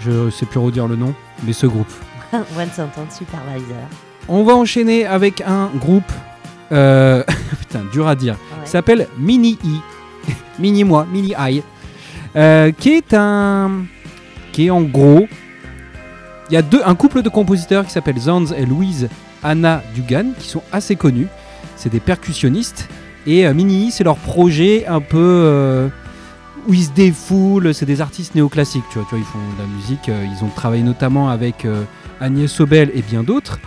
je 0.00 0.30
sais 0.30 0.46
plus 0.46 0.58
redire 0.58 0.86
le 0.88 0.96
nom, 0.96 1.14
mais 1.44 1.52
ce 1.52 1.66
groupe. 1.66 1.90
One 2.32 2.70
Sentence 2.74 3.16
Supervisor. 3.18 3.76
On 4.28 4.42
va 4.44 4.54
enchaîner 4.54 5.06
avec 5.06 5.40
un 5.40 5.68
groupe. 5.76 6.10
euh, 6.72 7.22
putain, 7.60 7.82
dur 7.92 8.06
à 8.08 8.14
dire. 8.14 8.34
Ouais. 8.34 8.64
qui 8.64 8.70
s'appelle 8.70 9.08
Mini 9.18 9.58
I. 9.64 9.80
Mini 10.58 10.84
moi, 10.84 11.06
Mini 11.10 11.34
I. 11.38 11.62
Euh, 12.36 12.72
qui 12.72 12.90
est 12.90 13.14
un. 13.14 13.84
Qui 14.52 14.66
est 14.66 14.70
en 14.70 14.82
gros. 14.82 15.26
Il 16.50 16.54
y 16.54 16.56
a 16.56 16.62
deux, 16.62 16.82
un 16.84 16.94
couple 16.94 17.22
de 17.22 17.28
compositeurs 17.30 17.86
qui 17.86 17.92
s'appellent 17.92 18.18
Zanz 18.18 18.52
et 18.56 18.66
Louise 18.66 19.08
Anna 19.42 19.82
Dugan 19.94 20.32
qui 20.38 20.48
sont 20.48 20.62
assez 20.70 20.96
connus. 20.96 21.28
C'est 21.82 21.88
des 21.88 21.98
percussionnistes. 21.98 22.88
Et 23.26 23.44
euh, 23.44 23.52
Mini 23.54 23.86
I, 23.86 23.90
c'est 23.90 24.04
leur 24.04 24.16
projet 24.16 24.86
un 24.86 25.00
peu. 25.00 25.18
euh, 25.18 25.88
où 26.68 26.74
ils 26.74 26.84
se 26.84 26.90
défoulent. 26.92 27.74
C'est 27.74 27.86
des 27.86 28.00
artistes 28.00 28.36
néoclassiques. 28.36 28.84
Tu 28.92 28.98
vois, 29.00 29.06
tu 29.08 29.16
vois, 29.16 29.18
ils 29.18 29.24
font 29.24 29.38
de 29.38 29.60
la 29.60 29.66
musique. 29.66 30.08
euh, 30.08 30.24
ils 30.24 30.44
ont 30.44 30.48
travaillé 30.48 30.84
notamment 30.84 31.28
avec 31.28 31.64
euh, 31.64 31.82
Agnès 32.20 32.48
Sobel 32.48 32.92
et 32.94 33.02
bien 33.02 33.24
d'autres. 33.24 33.58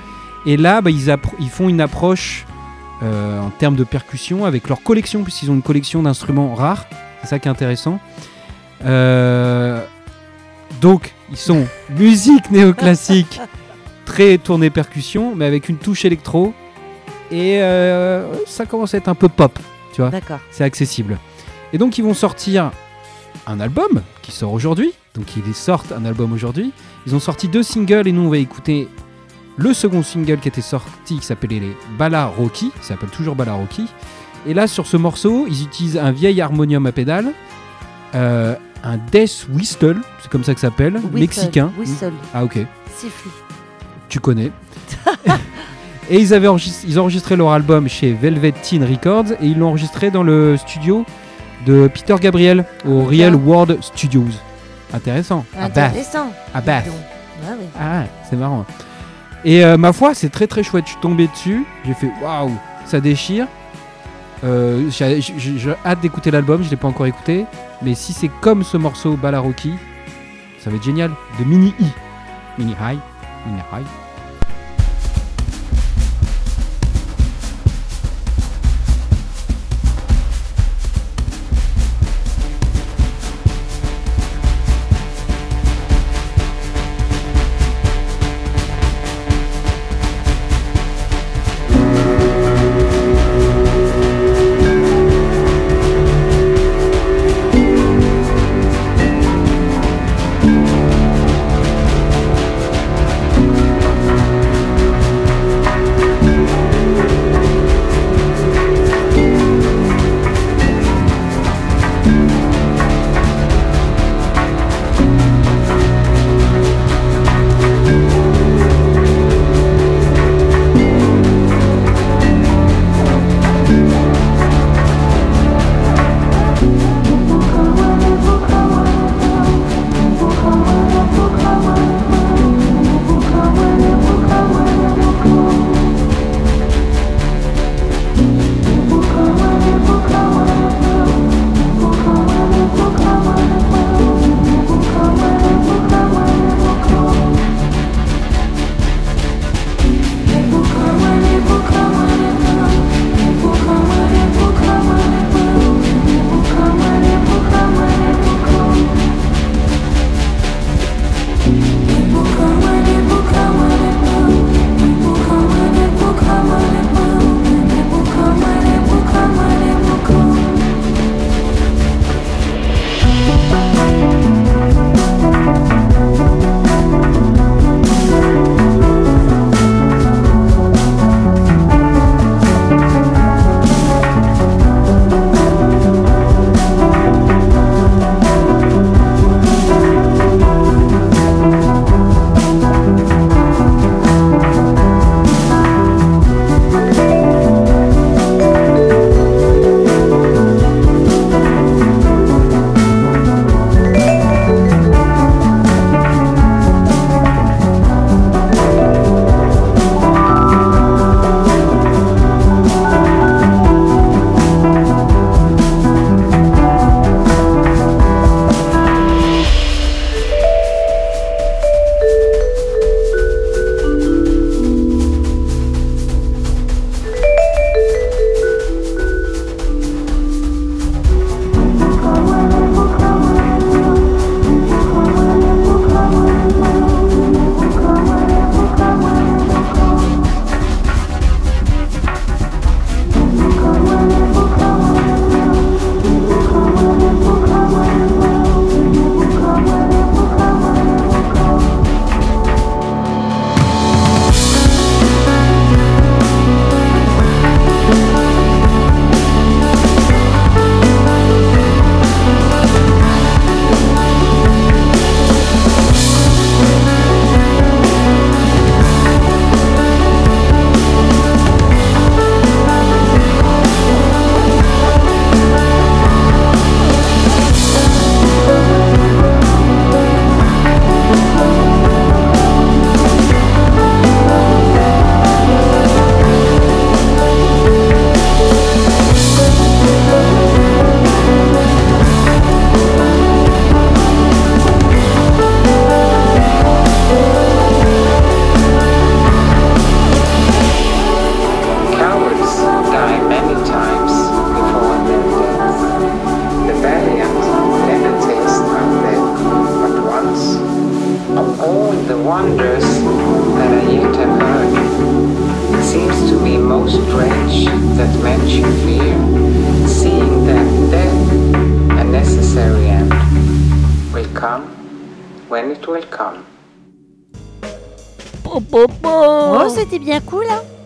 Et 0.45 0.55
là, 0.55 0.79
bah, 0.79 0.91
ils, 0.91 1.13
ils 1.41 1.49
font 1.49 1.67
une 1.67 1.81
approche 1.81 2.45
en 3.01 3.49
termes 3.59 3.75
de 3.75 3.83
percussion 3.83 4.45
avec 4.45 4.67
leur 4.69 4.81
collection, 4.81 5.23
puisqu'ils 5.23 5.51
ont 5.51 5.53
une 5.53 5.61
collection 5.61 6.01
d'instruments 6.01 6.55
rares. 6.55 6.85
C'est 7.21 7.27
ça 7.27 7.39
qui 7.39 7.47
est 7.47 7.51
intéressant. 7.51 7.99
Donc, 10.81 11.13
ils 11.29 11.37
sont 11.37 11.67
musique 11.99 12.49
néoclassique, 12.49 13.41
très 14.05 14.37
tournée 14.37 14.69
percussion, 14.71 15.35
mais 15.35 15.45
avec 15.45 15.67
une 15.69 15.77
touche 15.77 16.05
électro. 16.05 16.53
Et 17.31 17.61
euh, 17.61 18.25
ça 18.45 18.65
commence 18.65 18.93
à 18.93 18.97
être 18.97 19.07
un 19.09 19.15
peu 19.15 19.29
pop, 19.29 19.57
tu 19.93 20.01
vois 20.01 20.09
D'accord. 20.11 20.39
c'est 20.51 20.63
accessible. 20.63 21.17
Et 21.73 21.77
donc 21.77 21.97
ils 21.97 22.03
vont 22.03 22.13
sortir 22.13 22.71
un 23.47 23.59
album 23.59 24.01
qui 24.21 24.31
sort 24.31 24.53
aujourd'hui. 24.53 24.93
Donc 25.15 25.25
ils 25.35 25.53
sortent 25.55 25.91
un 25.91 26.05
album 26.05 26.33
aujourd'hui. 26.33 26.71
Ils 27.07 27.15
ont 27.15 27.19
sorti 27.19 27.47
deux 27.47 27.63
singles 27.63 28.07
et 28.07 28.11
nous 28.11 28.23
on 28.23 28.29
va 28.29 28.37
écouter 28.37 28.87
le 29.57 29.73
second 29.73 30.03
single 30.03 30.37
qui 30.39 30.47
était 30.49 30.61
sorti 30.61 31.17
qui 31.19 31.25
s'appelait 31.25 31.59
les 31.59 31.75
Bala 31.97 32.25
Rocky. 32.27 32.71
Ça 32.81 32.89
s'appelle 32.89 33.09
toujours 33.09 33.35
Bala 33.35 33.53
Rocky. 33.53 33.87
Et 34.45 34.53
là 34.53 34.67
sur 34.67 34.85
ce 34.85 34.97
morceau 34.97 35.45
ils 35.47 35.63
utilisent 35.63 35.97
un 35.97 36.11
vieil 36.11 36.39
harmonium 36.41 36.85
à 36.85 36.91
pédale. 36.91 37.31
euh, 38.13 38.55
un 38.83 38.97
Death 39.11 39.47
Whistle, 39.51 39.97
c'est 40.21 40.29
comme 40.29 40.43
ça 40.43 40.53
que 40.53 40.59
ça 40.59 40.67
s'appelle, 40.67 40.93
Whistle, 40.97 41.19
mexicain. 41.19 41.71
Whistle. 41.79 42.13
Ah 42.35 42.43
ok, 42.43 42.59
Siffle. 42.95 43.29
tu 44.09 44.19
connais. 44.19 44.51
et 46.09 46.19
ils, 46.19 46.33
avaient 46.33 46.47
enregistré, 46.47 46.87
ils 46.87 46.99
ont 46.99 47.03
enregistré 47.03 47.35
leur 47.35 47.51
album 47.51 47.87
chez 47.87 48.13
Velvet 48.13 48.53
Teen 48.61 48.83
Records 48.83 49.31
et 49.41 49.47
ils 49.47 49.57
l'ont 49.57 49.69
enregistré 49.69 50.11
dans 50.11 50.23
le 50.23 50.57
studio 50.57 51.05
de 51.65 51.87
Peter 51.87 52.15
Gabriel 52.19 52.65
au. 52.87 53.03
Real 53.03 53.35
World 53.35 53.77
Studios. 53.81 54.25
Intéressant. 54.93 55.45
Bath. 55.53 55.77
Intéressant. 55.77 56.31
À 56.53 56.61
Bath. 56.61 56.85
Ah 56.87 57.49
oui. 57.59 57.65
Ah, 57.79 57.99
ouais, 57.99 58.09
c'est 58.29 58.35
marrant. 58.35 58.65
Et 59.43 59.63
euh, 59.63 59.77
ma 59.77 59.93
foi, 59.93 60.13
c'est 60.13 60.29
très 60.29 60.47
très 60.47 60.63
chouette. 60.63 60.85
Je 60.85 60.91
suis 60.91 61.01
tombé 61.01 61.27
dessus, 61.27 61.65
j'ai 61.85 61.93
fait 61.93 62.11
waouh, 62.21 62.51
ça 62.85 62.99
déchire. 62.99 63.47
Euh, 64.43 64.89
j'ai 64.89 65.73
hâte 65.85 66.01
d'écouter 66.01 66.29
l'album, 66.31 66.63
je 66.63 66.69
l'ai 66.69 66.75
pas 66.75 66.87
encore 66.87 67.05
écouté. 67.05 67.45
Mais 67.81 67.95
si 67.95 68.13
c'est 68.13 68.29
comme 68.41 68.63
ce 68.63 68.77
morceau 68.77 69.15
Balaroki, 69.15 69.73
ça 70.59 70.69
va 70.69 70.77
être 70.77 70.83
génial. 70.83 71.11
De 71.39 71.45
Mini 71.45 71.73
I. 71.79 71.85
Mini 72.57 72.71
High. 72.73 72.99
Mini 73.45 73.61
High. 73.73 74.04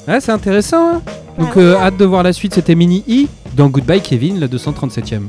Ouais, 0.10 0.20
c'est 0.20 0.32
intéressant. 0.32 0.96
hein. 0.96 1.02
Donc, 1.38 1.56
euh, 1.56 1.76
hâte 1.78 1.96
de 1.98 2.06
voir 2.06 2.24
la 2.24 2.34
suite. 2.34 2.54
C'était 2.56 2.76
Mini 2.76 3.04
I 3.08 3.28
dans 3.56 3.68
Goodbye 3.70 4.02
Kevin, 4.02 4.40
la 4.40 4.48
237e. 4.48 5.28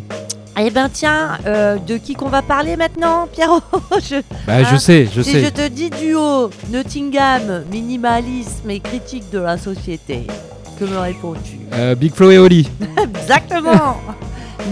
Eh 0.59 0.71
ben 0.71 0.89
tiens, 0.93 1.39
euh, 1.47 1.77
de 1.87 1.97
qui 1.97 2.15
qu'on 2.15 2.29
va 2.29 2.43
parler 2.43 2.77
maintenant, 2.77 3.29
Pierrot? 3.33 3.61
Je- 4.03 4.17
Bah, 4.47 4.63
je 4.65 4.75
Hein, 4.75 4.79
sais, 4.79 5.09
je 5.15 5.23
Si 5.23 5.33
sais. 5.33 5.45
je 5.45 5.49
te 5.49 5.69
dis 5.69 5.89
duo, 5.91 6.51
Nottingham, 6.71 7.63
minimalisme 7.73 8.69
et 8.71 8.81
critique 8.81 9.31
de 9.31 9.39
la 9.39 9.57
société, 9.57 10.27
que 10.79 10.85
me 10.85 10.99
réponds-tu? 10.99 11.59
Euh, 11.73 11.95
Big 11.95 12.13
Flo 12.13 12.31
et 12.31 12.39
Oli. 12.39 12.69
Exactement 13.21 13.97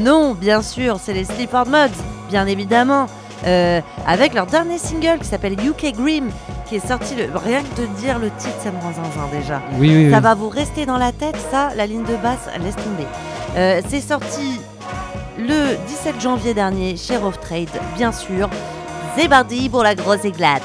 Non, 0.01 0.35
bien 0.35 0.63
sûr, 0.63 0.99
c'est 1.03 1.15
les 1.15 1.25
Sleaford 1.25 1.67
Mods, 1.69 1.97
bien 2.31 2.47
évidemment. 2.47 3.07
Euh, 3.47 3.81
avec 4.07 4.35
leur 4.35 4.47
dernier 4.47 4.79
single 4.79 5.21
qui 5.23 5.29
s'appelle 5.29 5.53
UK 5.55 5.95
Grim, 5.97 6.25
qui 6.69 6.77
est 6.77 6.87
sorti, 6.87 7.15
le... 7.15 7.37
rien 7.37 7.63
que 7.63 7.81
de 7.81 7.87
dire 7.99 8.19
le 8.19 8.31
titre, 8.31 8.57
ça 8.63 8.71
me 8.71 8.79
rend 8.79 8.93
zinzin 8.93 9.29
déjà. 9.33 9.63
Oui, 9.79 9.89
oui, 9.95 10.05
oui. 10.07 10.11
Ça 10.11 10.21
va 10.21 10.35
vous 10.35 10.49
rester 10.49 10.87
dans 10.87 10.99
la 10.99 11.13
tête, 11.13 11.37
ça, 11.51 11.71
la 11.75 11.87
ligne 11.87 12.05
de 12.05 12.17
basse, 12.17 12.49
laisse 12.63 12.77
tomber. 12.77 13.07
Euh, 13.57 13.81
c'est 13.89 14.01
sorti 14.01 14.61
le 15.39 15.77
17 15.87 16.21
janvier 16.21 16.55
dernier 16.55 16.97
chez 16.97 17.17
Rough 17.17 17.41
Trade, 17.41 17.69
bien 17.97 18.13
sûr. 18.13 18.49
C'est 19.17 19.29
parti 19.29 19.69
pour 19.69 19.83
la 19.83 19.95
grosse 19.95 20.25
éclate. 20.25 20.63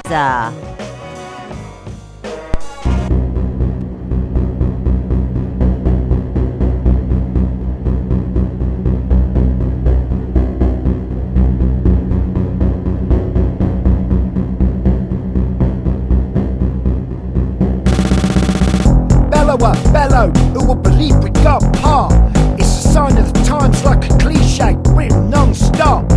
Believe 21.03 21.23
we 21.23 21.29
got 21.41 21.63
heart? 21.77 22.13
It's 22.59 22.85
a 22.85 22.87
sign 22.89 23.17
of 23.17 23.33
the 23.33 23.43
times 23.43 23.83
like 23.83 24.05
a 24.09 24.17
cliche, 24.17 24.75
written 24.89 25.29
non-stop. 25.29 26.09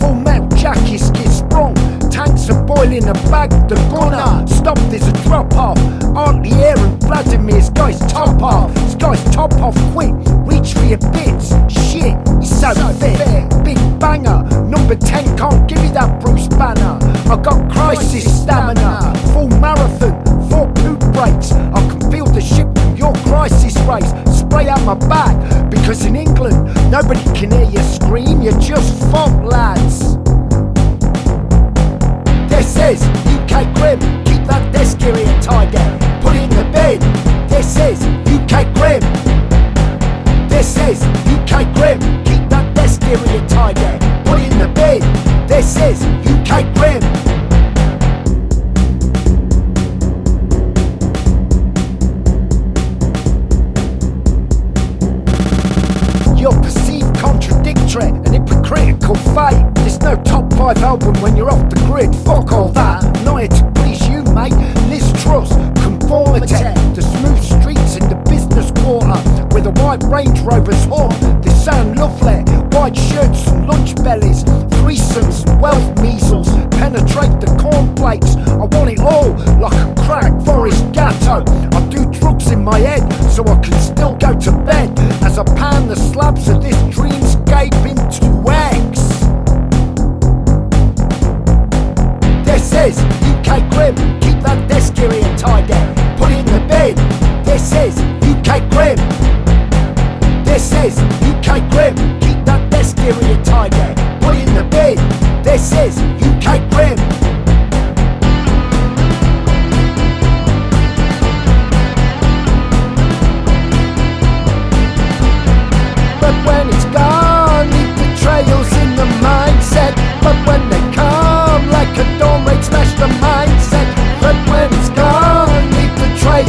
Full 0.00 0.14
metal 0.14 0.48
jackets 0.56 1.10
get 1.10 1.28
sprung, 1.28 1.74
tanks 2.10 2.50
are 2.50 2.64
boiling 2.64 3.08
a 3.08 3.14
bag, 3.30 3.50
the 3.68 3.76
gunner. 3.90 4.46
Stop, 4.46 4.78
there's 4.90 5.06
a 5.06 5.12
drop 5.24 5.52
off. 5.54 5.78
Aren't 6.16 6.44
the 6.44 6.52
air 6.62 6.78
and 6.78 7.00
Vladimir's 7.02 7.70
guy's 7.70 7.98
top 8.00 8.42
off. 8.42 8.74
This 8.74 8.94
guy's 8.94 9.22
top 9.34 9.52
off 9.54 9.76
quick, 9.92 10.14
reach 10.44 10.74
for 10.74 10.84
your 10.84 10.98
bits. 11.12 11.48
Shit, 11.72 12.16
he's 12.40 12.60
so, 12.60 12.72
fit. 13.00 13.64
Big 13.64 13.78
banger, 13.98 14.42
number 14.68 14.94
10 14.94 15.38
can't 15.38 15.68
give 15.68 15.80
me 15.80 15.88
that 15.88 16.20
Bruce 16.20 16.48
Banner. 16.48 16.98
I 17.30 17.36
got 17.40 17.72
crisis 17.72 18.24
stamina, 18.42 18.63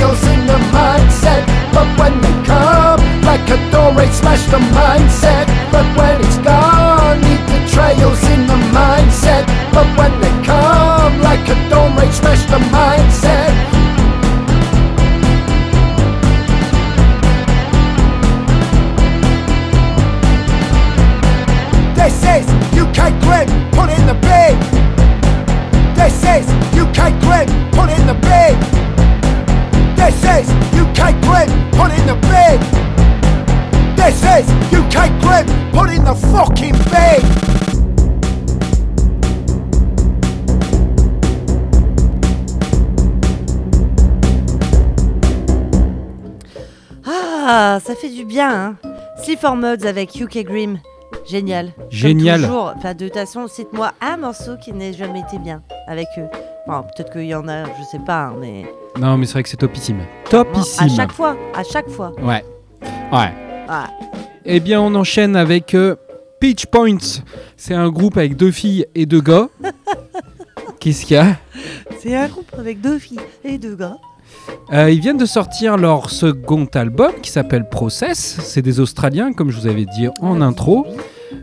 the 0.06 0.34
in 0.34 0.46
the 0.46 0.60
mindset. 0.70 1.44
But 1.74 1.88
when 1.98 2.14
they 2.22 2.36
come, 2.46 3.02
like 3.24 3.48
a 3.50 3.58
dawn 3.72 3.96
raid, 3.96 4.14
smash 4.14 4.46
the 4.46 4.60
mindset. 4.78 5.46
But 5.72 5.86
when 5.98 6.22
it's 6.22 6.38
gone, 6.38 7.22
leave 7.22 7.46
the 7.48 7.62
trails 7.74 8.22
in 8.34 8.46
the 8.46 8.60
mindset. 8.78 9.46
But 9.74 9.88
when 9.98 10.14
they 10.22 10.34
come, 10.46 11.22
like 11.22 11.48
a 11.50 11.58
dawn 11.70 11.96
raid, 11.98 12.14
smash 12.14 12.44
the 12.46 12.60
mindset. 12.76 13.54
This 21.96 22.18
is 22.36 22.46
UK 22.78 23.10
Grid, 23.24 23.50
put 23.74 23.90
in 23.90 24.06
the 24.06 24.18
bin. 24.26 24.56
This 25.96 26.18
is 26.36 26.46
UK 26.78 27.10
Grid, 27.26 27.50
put 27.74 27.90
in 27.90 28.06
the 28.06 28.18
bin. 28.22 28.95
This 30.26 30.48
is 30.50 30.54
UK 30.74 31.14
Grid, 31.22 31.50
put 31.74 31.92
in 31.92 32.08
the 32.08 32.16
bin. 32.26 32.60
This 33.96 34.24
is 34.24 34.50
UK 34.74 35.12
Grid, 35.22 35.46
put 35.72 35.90
in 35.92 36.04
the 36.04 36.16
fucking 36.34 36.74
bin. 36.90 37.22
Ah, 47.06 47.80
ça 47.86 47.94
fait 47.96 48.10
du 48.10 48.26
bien, 48.26 48.50
hein 48.50 48.76
Sleaford 49.24 49.56
Mods 49.58 49.86
avec 49.86 50.20
UK 50.20 50.44
Grim. 50.44 50.80
Génial. 51.28 51.72
Comme 51.78 51.92
Génial. 51.92 52.42
toujours. 52.42 52.74
Enfin, 52.76 52.94
de 52.94 53.06
toute 53.06 53.14
façon, 53.18 53.48
cite-moi 53.48 53.92
un 54.02 54.18
morceau 54.18 54.58
qui 54.58 54.74
n'ait 54.74 54.94
jamais 54.94 55.22
été 55.22 55.38
bien 55.38 55.62
avec 55.88 56.08
eux. 56.18 56.28
Peut-être 56.66 57.12
qu'il 57.12 57.26
y 57.26 57.36
en 57.36 57.48
a, 57.48 57.66
je 57.66 57.84
sais 57.92 58.00
pas, 58.06 58.26
hein, 58.28 58.36
mais. 58.40 58.66
Non, 59.00 59.18
mais 59.18 59.26
c'est 59.26 59.34
vrai 59.34 59.44
que 59.44 59.50
c'est 59.50 59.58
topissime. 59.58 60.00
À 60.00 60.30
Topissime. 60.30 60.90
chaque 60.90 61.12
fois, 61.12 61.36
à 61.56 61.64
chaque 61.64 61.90
fois. 61.90 62.12
Ouais. 62.22 62.44
Ouais. 63.12 63.34
Ah. 63.68 63.88
Eh 64.46 64.60
bien, 64.60 64.82
on 64.82 64.94
enchaîne 64.96 65.36
avec 65.36 65.74
euh, 65.74 65.96
Peach 66.40 66.66
Points. 66.68 67.22
C'est 67.58 67.74
un 67.74 67.90
groupe 67.90 68.18
avec 68.18 68.36
deux 68.36 68.52
filles 68.52 68.86
et 68.96 69.06
deux 69.06 69.22
gars. 69.22 69.48
Qu'est-ce 70.80 71.06
qu'il 71.06 71.16
y 71.18 71.20
a? 71.20 71.38
C'est 72.00 72.16
un 72.16 72.28
groupe 72.28 72.52
avec 72.58 72.80
deux 72.82 73.00
filles 73.00 73.20
et 73.44 73.58
deux 73.58 73.76
gars. 73.76 73.98
Euh, 74.74 74.92
Ils 74.92 75.00
viennent 75.00 75.18
de 75.18 75.26
sortir 75.26 75.78
leur 75.78 76.10
second 76.12 76.66
album 76.76 77.12
qui 77.22 77.32
s'appelle 77.32 77.68
Process. 77.70 78.38
C'est 78.42 78.62
des 78.62 78.80
Australiens, 78.80 79.34
comme 79.34 79.50
je 79.50 79.60
vous 79.60 79.68
avais 79.68 79.86
dit 79.86 80.08
en 80.22 80.42
intro. 80.42 80.86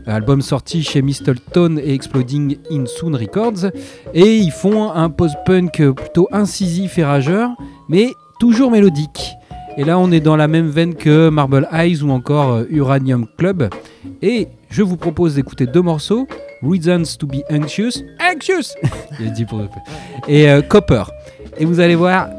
Album 0.05 0.41
sorti 0.41 0.83
chez 0.83 1.01
Mistleton 1.01 1.77
et 1.77 1.93
Exploding 1.93 2.57
in 2.71 2.85
Soon 2.85 3.15
Records. 3.15 3.71
Et 4.13 4.37
ils 4.37 4.51
font 4.51 4.91
un 4.91 5.09
post-punk 5.09 5.91
plutôt 5.91 6.27
incisif 6.31 6.97
et 6.97 7.03
rageur, 7.03 7.49
mais 7.89 8.09
toujours 8.39 8.71
mélodique. 8.71 9.35
Et 9.75 9.83
là, 9.83 9.97
on 9.97 10.11
est 10.11 10.19
dans 10.19 10.35
la 10.35 10.47
même 10.47 10.69
veine 10.69 10.93
que 10.93 11.29
Marble 11.29 11.67
Eyes 11.71 12.03
ou 12.03 12.11
encore 12.11 12.51
euh, 12.51 12.65
Uranium 12.69 13.25
Club. 13.37 13.69
Et 14.21 14.47
je 14.69 14.83
vous 14.83 14.97
propose 14.97 15.35
d'écouter 15.35 15.65
deux 15.65 15.81
morceaux 15.81 16.27
Reasons 16.61 17.17
to 17.17 17.25
be 17.25 17.43
Anxious. 17.51 18.03
Anxious 18.21 18.75
Il 19.19 19.33
dit 19.33 19.45
pour 19.45 19.61
Et 20.27 20.49
euh, 20.49 20.61
Copper. 20.61 21.03
Et 21.57 21.65
vous 21.65 21.79
allez 21.79 21.95
voir, 21.95 22.29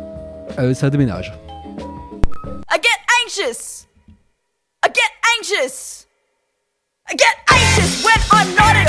euh, 0.59 0.75
ça 0.75 0.91
déménage. 0.91 1.33
I 2.71 2.77
get 2.81 3.01
anxious. 3.25 3.87
I 4.85 4.89
get 4.95 5.11
anxious. 5.39 5.94
I 7.07 7.15
get 7.15 7.37
anxious 7.51 8.03
when 8.03 8.17
I'm 8.31 8.55
not 8.57 8.84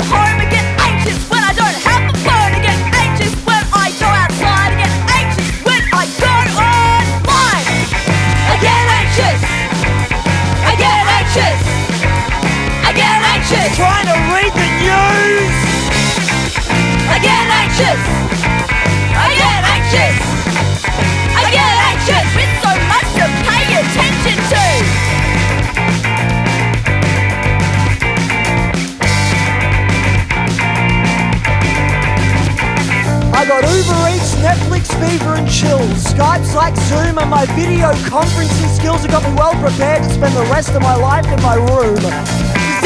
prepared 39.66 39.98
to 39.98 40.10
spend 40.14 40.30
the 40.36 40.46
rest 40.46 40.70
of 40.78 40.80
my 40.80 40.94
life 40.94 41.26
in 41.26 41.42
my 41.42 41.58
room. 41.58 41.98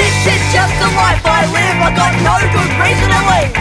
This 0.01 0.17
is 0.25 0.43
just 0.49 0.73
the 0.81 0.89
life 0.97 1.21
I 1.29 1.45
live. 1.53 1.77
I 1.77 1.93
got 1.93 2.13
no 2.25 2.41
good 2.57 2.73
reason 2.81 3.09
to 3.13 3.21
leave. 3.29 3.53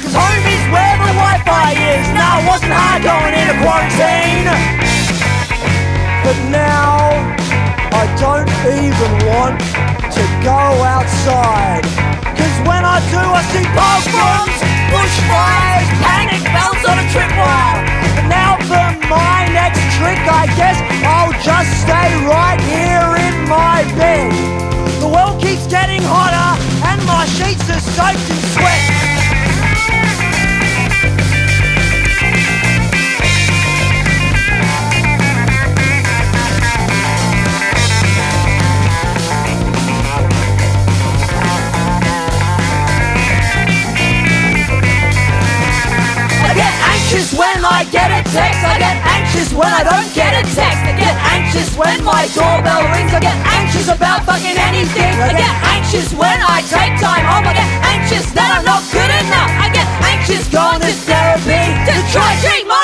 Cause 0.00 0.16
home 0.16 0.46
is 0.48 0.64
where 0.72 0.96
the 1.04 1.12
Wi-Fi 1.20 1.68
is. 1.76 2.06
Now 2.16 2.40
it 2.40 2.48
wasn't 2.48 2.72
hard 2.72 3.04
going 3.04 3.36
into 3.36 3.56
quarantine. 3.60 4.48
But 6.24 6.38
now 6.48 7.12
I 7.92 8.08
don't 8.16 8.48
even 8.72 9.12
want 9.28 9.60
to 10.08 10.24
go 10.40 10.60
outside. 10.80 11.84
Cause 12.40 12.56
when 12.64 12.88
I 12.88 13.04
do, 13.12 13.20
I 13.20 13.44
see 13.52 13.68
pogroms, 13.76 14.56
bushfires, 14.88 15.88
panic 16.08 16.40
bells 16.56 16.82
on 16.88 17.04
a 17.04 17.06
tripwire. 17.12 17.84
And 18.16 18.28
now 18.32 18.56
for 18.64 18.89
my 19.10 19.44
next 19.52 19.82
trick, 19.98 20.22
I 20.30 20.46
guess 20.54 20.78
I'll 21.02 21.34
just 21.42 21.82
stay 21.82 22.14
right 22.30 22.60
here 22.70 23.10
in 23.26 23.48
my 23.48 23.82
bed. 23.98 24.30
The 25.00 25.08
world 25.08 25.42
keeps 25.42 25.66
getting 25.66 26.00
hotter 26.02 26.50
and 26.86 27.04
my 27.04 27.26
sheets 27.26 27.68
are 27.68 27.80
soaked 27.80 28.30
in 28.30 28.36
sweat. 28.54 29.19
When 47.40 47.64
I 47.64 47.88
get 47.88 48.12
a 48.12 48.20
text. 48.28 48.60
I 48.60 48.76
get 48.76 48.96
anxious 49.16 49.48
when 49.56 49.72
I 49.72 49.80
don't 49.80 50.10
get 50.12 50.36
a 50.36 50.44
text. 50.52 50.84
I 50.84 50.92
get 50.92 51.16
anxious 51.32 51.72
when 51.80 52.04
my 52.04 52.28
doorbell 52.36 52.84
rings. 52.92 53.12
I 53.16 53.20
get 53.24 53.38
anxious 53.56 53.88
about 53.88 54.28
fucking 54.28 54.58
anything. 54.60 55.14
I 55.16 55.32
get 55.32 55.54
anxious 55.72 56.12
when 56.12 56.38
I 56.44 56.60
take 56.68 57.00
time 57.00 57.24
off. 57.32 57.48
I 57.48 57.56
get 57.56 57.70
anxious 57.96 58.28
that 58.36 58.60
I'm 58.60 58.64
not 58.68 58.84
good 58.92 59.12
enough. 59.24 59.52
I 59.56 59.72
get 59.72 59.88
anxious 60.12 60.44
going 60.52 60.84
to 60.84 60.92
therapy 61.08 61.64
to 61.88 61.94
try 62.12 62.28
treat 62.44 62.68
my 62.68 62.79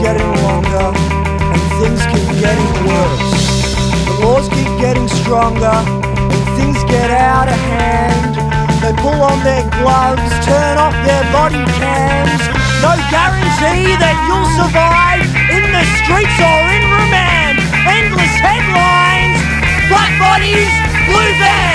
getting 0.00 0.30
longer, 0.46 0.88
and 0.94 1.62
things 1.82 2.02
keep 2.12 2.28
getting 2.38 2.72
worse. 2.86 3.34
The 4.06 4.14
laws 4.22 4.48
keep 4.48 4.70
getting 4.78 5.08
stronger, 5.08 5.78
and 6.32 6.42
things 6.58 6.78
get 6.84 7.10
out 7.10 7.48
of 7.48 7.58
hand. 7.74 8.34
They 8.82 8.92
pull 9.02 9.20
on 9.20 9.42
their 9.42 9.64
gloves, 9.82 10.30
turn 10.46 10.78
off 10.78 10.94
their 11.04 11.24
body 11.34 11.64
cams. 11.78 12.42
No 12.82 12.94
guarantee 13.10 13.98
that 13.98 14.16
you'll 14.26 14.50
survive 14.54 15.26
in 15.50 15.64
the 15.74 15.84
streets 15.98 16.38
or 16.38 16.60
in 16.70 16.84
remand. 16.94 17.58
Endless 17.82 18.34
headlines, 18.38 19.38
black 19.90 20.14
bodies, 20.22 20.72
blue 21.10 21.32
vans. 21.42 21.67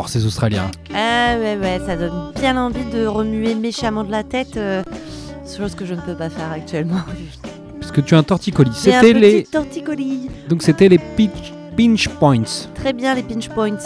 Forts 0.00 0.08
ces 0.08 0.24
Australiens. 0.24 0.70
Ah 0.94 1.36
ouais, 1.38 1.56
ouais, 1.60 1.80
ça 1.86 1.96
donne 1.96 2.32
bien 2.40 2.56
envie 2.56 2.84
de 2.90 3.06
remuer 3.06 3.54
méchamment 3.54 4.04
de 4.04 4.10
la 4.10 4.22
tête. 4.22 4.56
euh, 4.56 4.82
chose 5.56 5.74
que 5.74 5.84
je 5.84 5.94
ne 5.94 6.00
peux 6.00 6.14
pas 6.14 6.30
faire 6.30 6.50
actuellement. 6.52 7.00
Parce 7.80 7.92
que 7.92 8.00
tu 8.00 8.14
as 8.14 8.18
un 8.18 8.22
torticolis. 8.22 8.70
C'était 8.74 9.12
les 9.12 9.44
torticolis. 9.44 10.30
donc 10.48 10.62
c'était 10.62 10.88
les 10.88 10.98
pinch, 10.98 11.52
pinch 11.76 12.08
points. 12.08 12.44
Très 12.74 12.92
bien 12.92 13.14
les 13.14 13.22
pinch 13.22 13.48
points. 13.48 13.76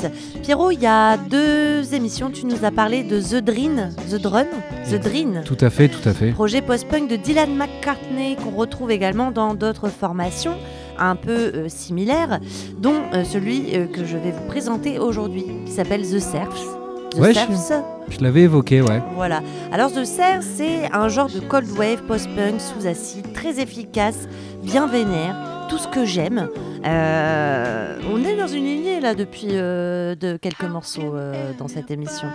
Pierrot, 0.42 0.70
il 0.70 0.80
y 0.80 0.86
a 0.86 1.16
deux 1.16 1.94
émissions, 1.94 2.30
tu 2.30 2.46
nous 2.46 2.64
as 2.64 2.70
parlé 2.70 3.02
de 3.02 3.20
The 3.20 3.42
Dream, 3.42 3.88
The 4.10 4.20
Drun, 4.20 4.46
The 4.90 5.00
Dream. 5.02 5.40
Tout 5.44 5.56
à 5.60 5.70
fait, 5.70 5.88
tout 5.88 6.06
à 6.08 6.12
fait. 6.12 6.30
Projet 6.32 6.60
post-punk 6.62 7.08
de 7.08 7.16
Dylan 7.16 7.56
McCartney 7.56 8.36
qu'on 8.36 8.50
retrouve 8.50 8.90
également 8.90 9.30
dans 9.32 9.54
d'autres 9.54 9.88
formations 9.88 10.54
un 10.98 11.16
peu 11.16 11.52
euh, 11.54 11.68
similaires, 11.68 12.40
dont 12.78 12.94
euh, 13.12 13.24
celui 13.24 13.74
euh, 13.74 13.86
que 13.86 14.04
je 14.04 14.16
vais 14.16 14.30
vous 14.32 14.46
présenter 14.48 14.98
aujourd'hui, 14.98 15.44
qui 15.66 15.72
s'appelle 15.72 16.02
The 16.02 16.18
Serfs. 16.18 16.64
The 17.10 17.18
Ouais, 17.18 17.28
je- 17.32 17.54
Serfs, 17.54 17.82
Je 18.08 18.20
l'avais 18.20 18.42
évoqué, 18.42 18.82
ouais. 18.82 19.00
voilà. 19.14 19.40
Alors 19.72 19.90
The 19.92 20.04
Serfs, 20.04 20.42
c'est 20.56 20.90
un 20.92 21.08
genre 21.08 21.28
de 21.28 21.40
cold 21.40 21.70
wave 21.78 22.02
post-punk 22.02 22.60
sous 22.60 22.86
acide, 22.86 23.32
très 23.32 23.60
efficace, 23.60 24.28
bien 24.62 24.86
vénère, 24.88 25.66
tout 25.70 25.78
ce 25.78 25.86
que 25.88 26.04
j'aime. 26.04 26.48
Euh, 26.84 27.96
on 28.12 28.22
est 28.24 28.36
dans 28.36 28.46
une 28.48 28.64
lignée 28.64 29.00
là 29.00 29.14
depuis 29.14 29.48
euh, 29.52 30.14
de 30.16 30.36
quelques 30.36 30.64
morceaux 30.64 31.14
euh, 31.14 31.52
dans 31.58 31.68
cette 31.68 31.90
émission, 31.90 32.28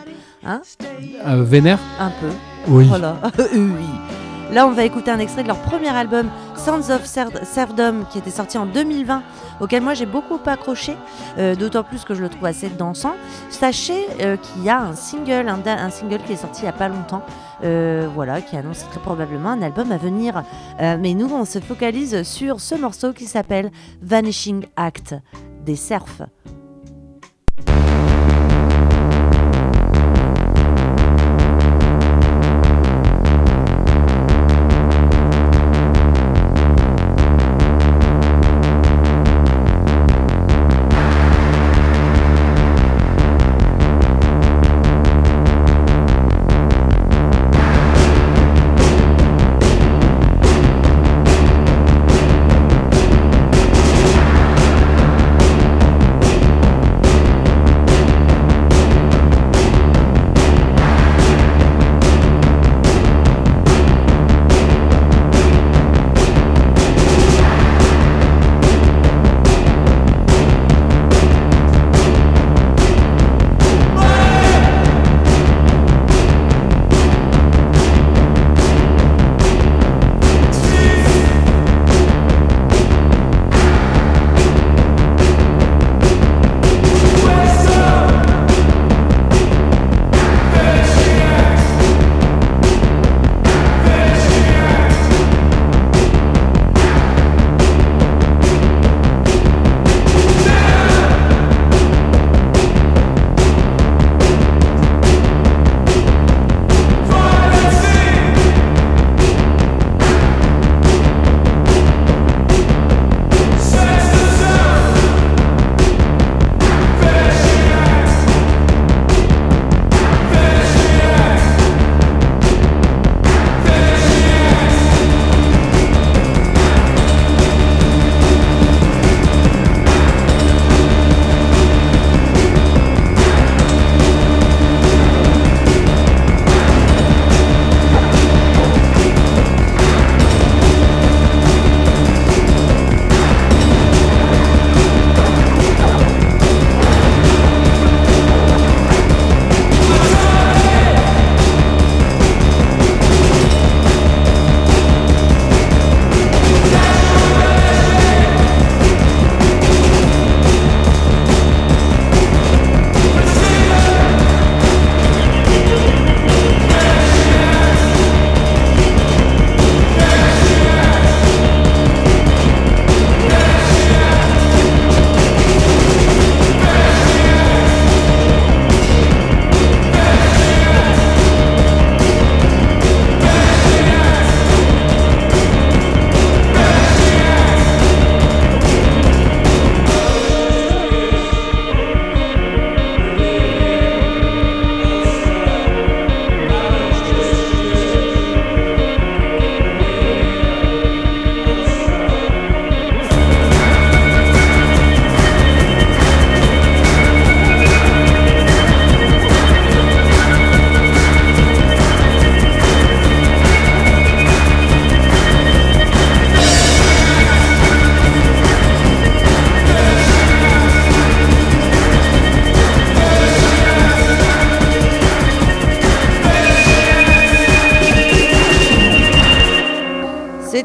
hein? 0.46 0.62
Vénère? 1.26 1.80
Un 2.00 2.10
peu. 2.22 2.30
Oui. 2.70 2.86
Voilà. 2.88 3.18
oui. 3.54 3.60
Là, 4.52 4.66
on 4.66 4.72
va 4.72 4.84
écouter 4.84 5.12
un 5.12 5.20
extrait 5.20 5.44
de 5.44 5.48
leur 5.48 5.60
premier 5.60 5.90
album, 5.90 6.28
Sounds 6.56 6.90
of 6.92 7.06
Ser- 7.06 7.44
Serfdom, 7.44 8.06
qui 8.10 8.18
était 8.18 8.32
sorti 8.32 8.58
en 8.58 8.66
2020, 8.66 9.22
auquel 9.62 9.84
moi 9.84 9.94
j'ai 9.94 10.08
beaucoup 10.08 10.40
accroché, 10.46 10.98
euh, 11.38 11.56
d'autant 11.56 11.84
plus 11.84 12.04
que 12.04 12.16
je 12.16 12.22
le 12.22 12.30
trouve 12.30 12.46
assez 12.46 12.68
dansant. 12.70 13.14
Sachez 13.52 14.08
euh, 14.22 14.38
qu'il 14.38 14.64
y 14.64 14.70
a 14.70 14.80
un 14.82 14.96
single, 14.96 15.46
qui 16.26 16.34
est 16.34 16.36
sorti 16.36 16.62
il 16.62 16.64
n'y 16.64 16.70
a 16.70 16.74
pas 16.74 16.88
longtemps, 16.90 17.22
euh, 17.64 18.08
voilà, 18.16 18.42
qui 18.42 18.58
annonce 18.58 18.88
très 18.90 19.00
probablement 19.00 19.50
un 19.52 19.62
album 19.62 19.92
à 19.92 19.98
venir. 19.98 20.44
Mais 20.80 21.14
nous, 21.14 21.30
on 21.32 21.46
se 21.46 21.60
focalise 21.60 22.24
sur 22.24 22.60
ce 22.60 22.74
morceau 22.74 23.14
qui 23.14 23.26
s'appelle 23.26 23.70
Vanishing 24.02 24.66
Act 24.76 25.14
des 25.64 25.76
Serfs. 25.76 26.24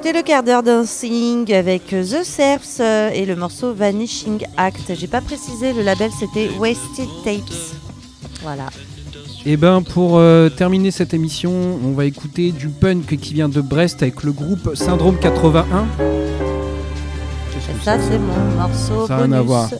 C'était 0.04 0.18
le 0.18 0.22
quart 0.22 0.42
d'heure 0.42 0.62
dancing 0.62 1.50
avec 1.50 1.94
euh, 1.94 2.04
The 2.04 2.24
Serfs 2.24 2.78
euh, 2.80 3.08
et 3.08 3.24
le 3.24 3.36
morceau 3.36 3.72
Vanishing 3.72 4.44
Act. 4.58 4.94
J'ai 4.94 5.06
pas 5.06 5.22
précisé, 5.22 5.72
le 5.72 5.80
label 5.80 6.10
c'était 6.20 6.50
Wasted 6.58 7.08
Tapes. 7.24 7.40
Voilà. 8.42 8.66
Et 9.46 9.56
ben 9.56 9.80
pour 9.80 10.18
euh, 10.18 10.50
terminer 10.50 10.90
cette 10.90 11.14
émission, 11.14 11.52
on 11.82 11.92
va 11.92 12.04
écouter 12.04 12.52
du 12.52 12.68
punk 12.68 13.16
qui 13.16 13.32
vient 13.32 13.48
de 13.48 13.62
Brest 13.62 14.02
avec 14.02 14.24
le 14.24 14.32
groupe 14.32 14.74
Syndrome 14.74 15.18
81. 15.18 15.86
Qu'est-ce 17.50 17.78
que 17.78 17.82
Ça, 17.82 17.96
c'est 17.98 18.18
mon 18.18 18.60
morceau. 18.60 19.06
Ça 19.06 19.14
a 19.14 19.22
rien 19.22 19.32
à 19.32 19.36
bonus. 19.36 19.46
voir. 19.46 19.70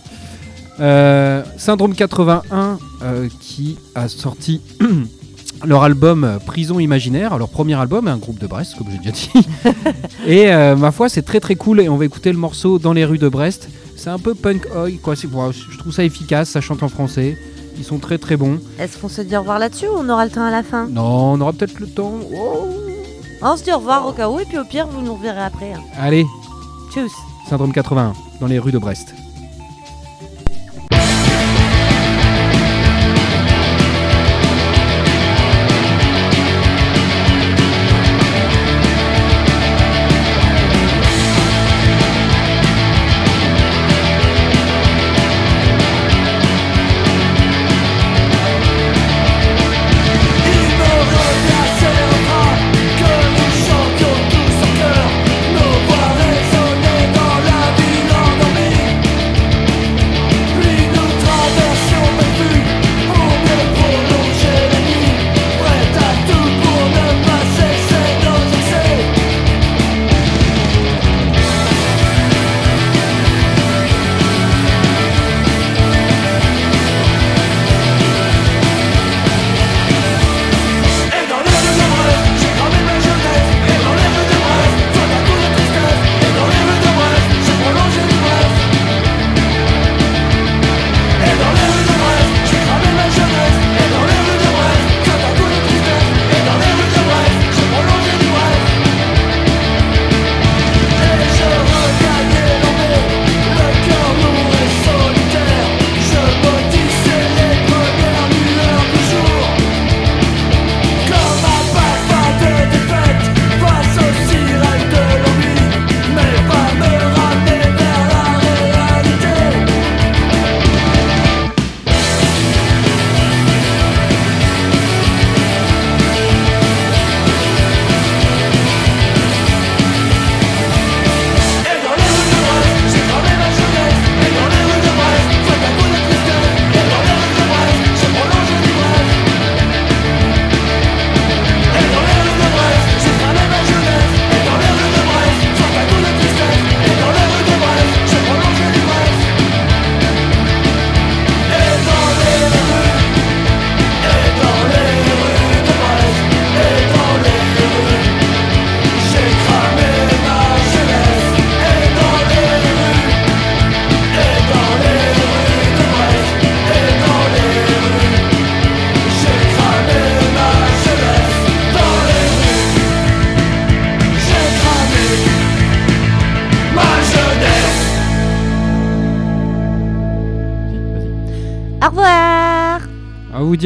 Euh, 0.81 1.43
Syndrome 1.59 1.95
81 1.95 2.79
euh, 3.03 3.29
qui 3.41 3.77
a 3.95 4.09
sorti 4.09 4.63
leur 5.67 5.83
album 5.83 6.25
euh, 6.25 6.39
Prison 6.39 6.79
Imaginaire, 6.79 7.37
leur 7.39 7.49
premier 7.49 7.75
album, 7.75 8.09
un 8.09 8.17
groupe 8.19 8.39
de 8.39 8.47
Brest 8.47 8.77
comme 8.77 8.89
j'ai 8.91 8.99
déjà 8.99 9.11
dit. 9.13 9.31
et 10.27 10.53
euh, 10.53 10.77
ma 10.77 10.91
foi 10.93 11.09
c'est 11.09 11.23
très 11.23 11.41
très 11.41 11.55
cool 11.55 11.81
et 11.81 11.89
on 11.89 11.97
va 11.97 12.05
écouter 12.05 12.33
le 12.33 12.39
morceau 12.39 12.79
Dans 12.79 12.93
les 12.93 13.05
rues 13.05 13.19
de 13.19 13.29
Brest. 13.29 13.69
C'est 13.97 14.11
un 14.11 14.19
peu 14.19 14.35
punk 14.35 14.67
oi 14.75 14.91
quoi, 15.03 15.15
je 15.15 15.79
trouve 15.79 15.93
ça 15.93 16.05
efficace, 16.05 16.51
ça 16.51 16.61
chante 16.61 16.83
en 16.83 16.89
français. 16.89 17.37
Ils 17.77 17.85
sont 17.85 17.99
très 17.99 18.19
très 18.19 18.37
bons. 18.37 18.61
Est-ce 18.79 18.99
qu'on 18.99 19.09
se 19.09 19.21
dit 19.23 19.37
au 19.37 19.41
revoir 19.41 19.59
là-dessus 19.59 19.87
ou 19.87 19.95
on 19.99 20.09
aura 20.09 20.25
le 20.25 20.31
temps 20.31 20.45
à 20.45 20.51
la 20.51 20.63
fin? 20.63 20.87
Non, 20.87 21.33
on 21.33 21.41
aura 21.41 21.53
peut-être 21.53 21.81
le 21.81 21.89
temps. 21.89 22.13
Oh. 22.33 22.69
On 23.43 23.57
se 23.57 23.65
dit 23.65 23.73
au 23.73 23.79
revoir 23.79 24.07
au 24.07 24.13
cas 24.13 24.29
où 24.31 24.39
et 24.39 24.45
puis 24.45 24.59
au 24.59 24.65
pire, 24.65 24.87
vous 24.87 25.03
nous 25.03 25.15
reverrez 25.15 25.43
après. 25.43 25.73
hein. 25.73 25.83
Allez, 25.99 26.25
Tchuss 26.93 27.13
Syndrome 27.49 27.73
81 27.73 28.13
dans 28.41 28.47
les 28.47 28.59
rues 28.59 28.73
de 28.73 28.79
Brest. 28.79 29.15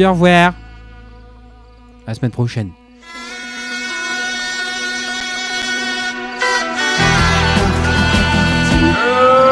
Au 0.05 0.11
revoir 0.11 0.53
À 2.05 2.11
la 2.11 2.13
semaine 2.15 2.31
prochaine. 2.31 2.71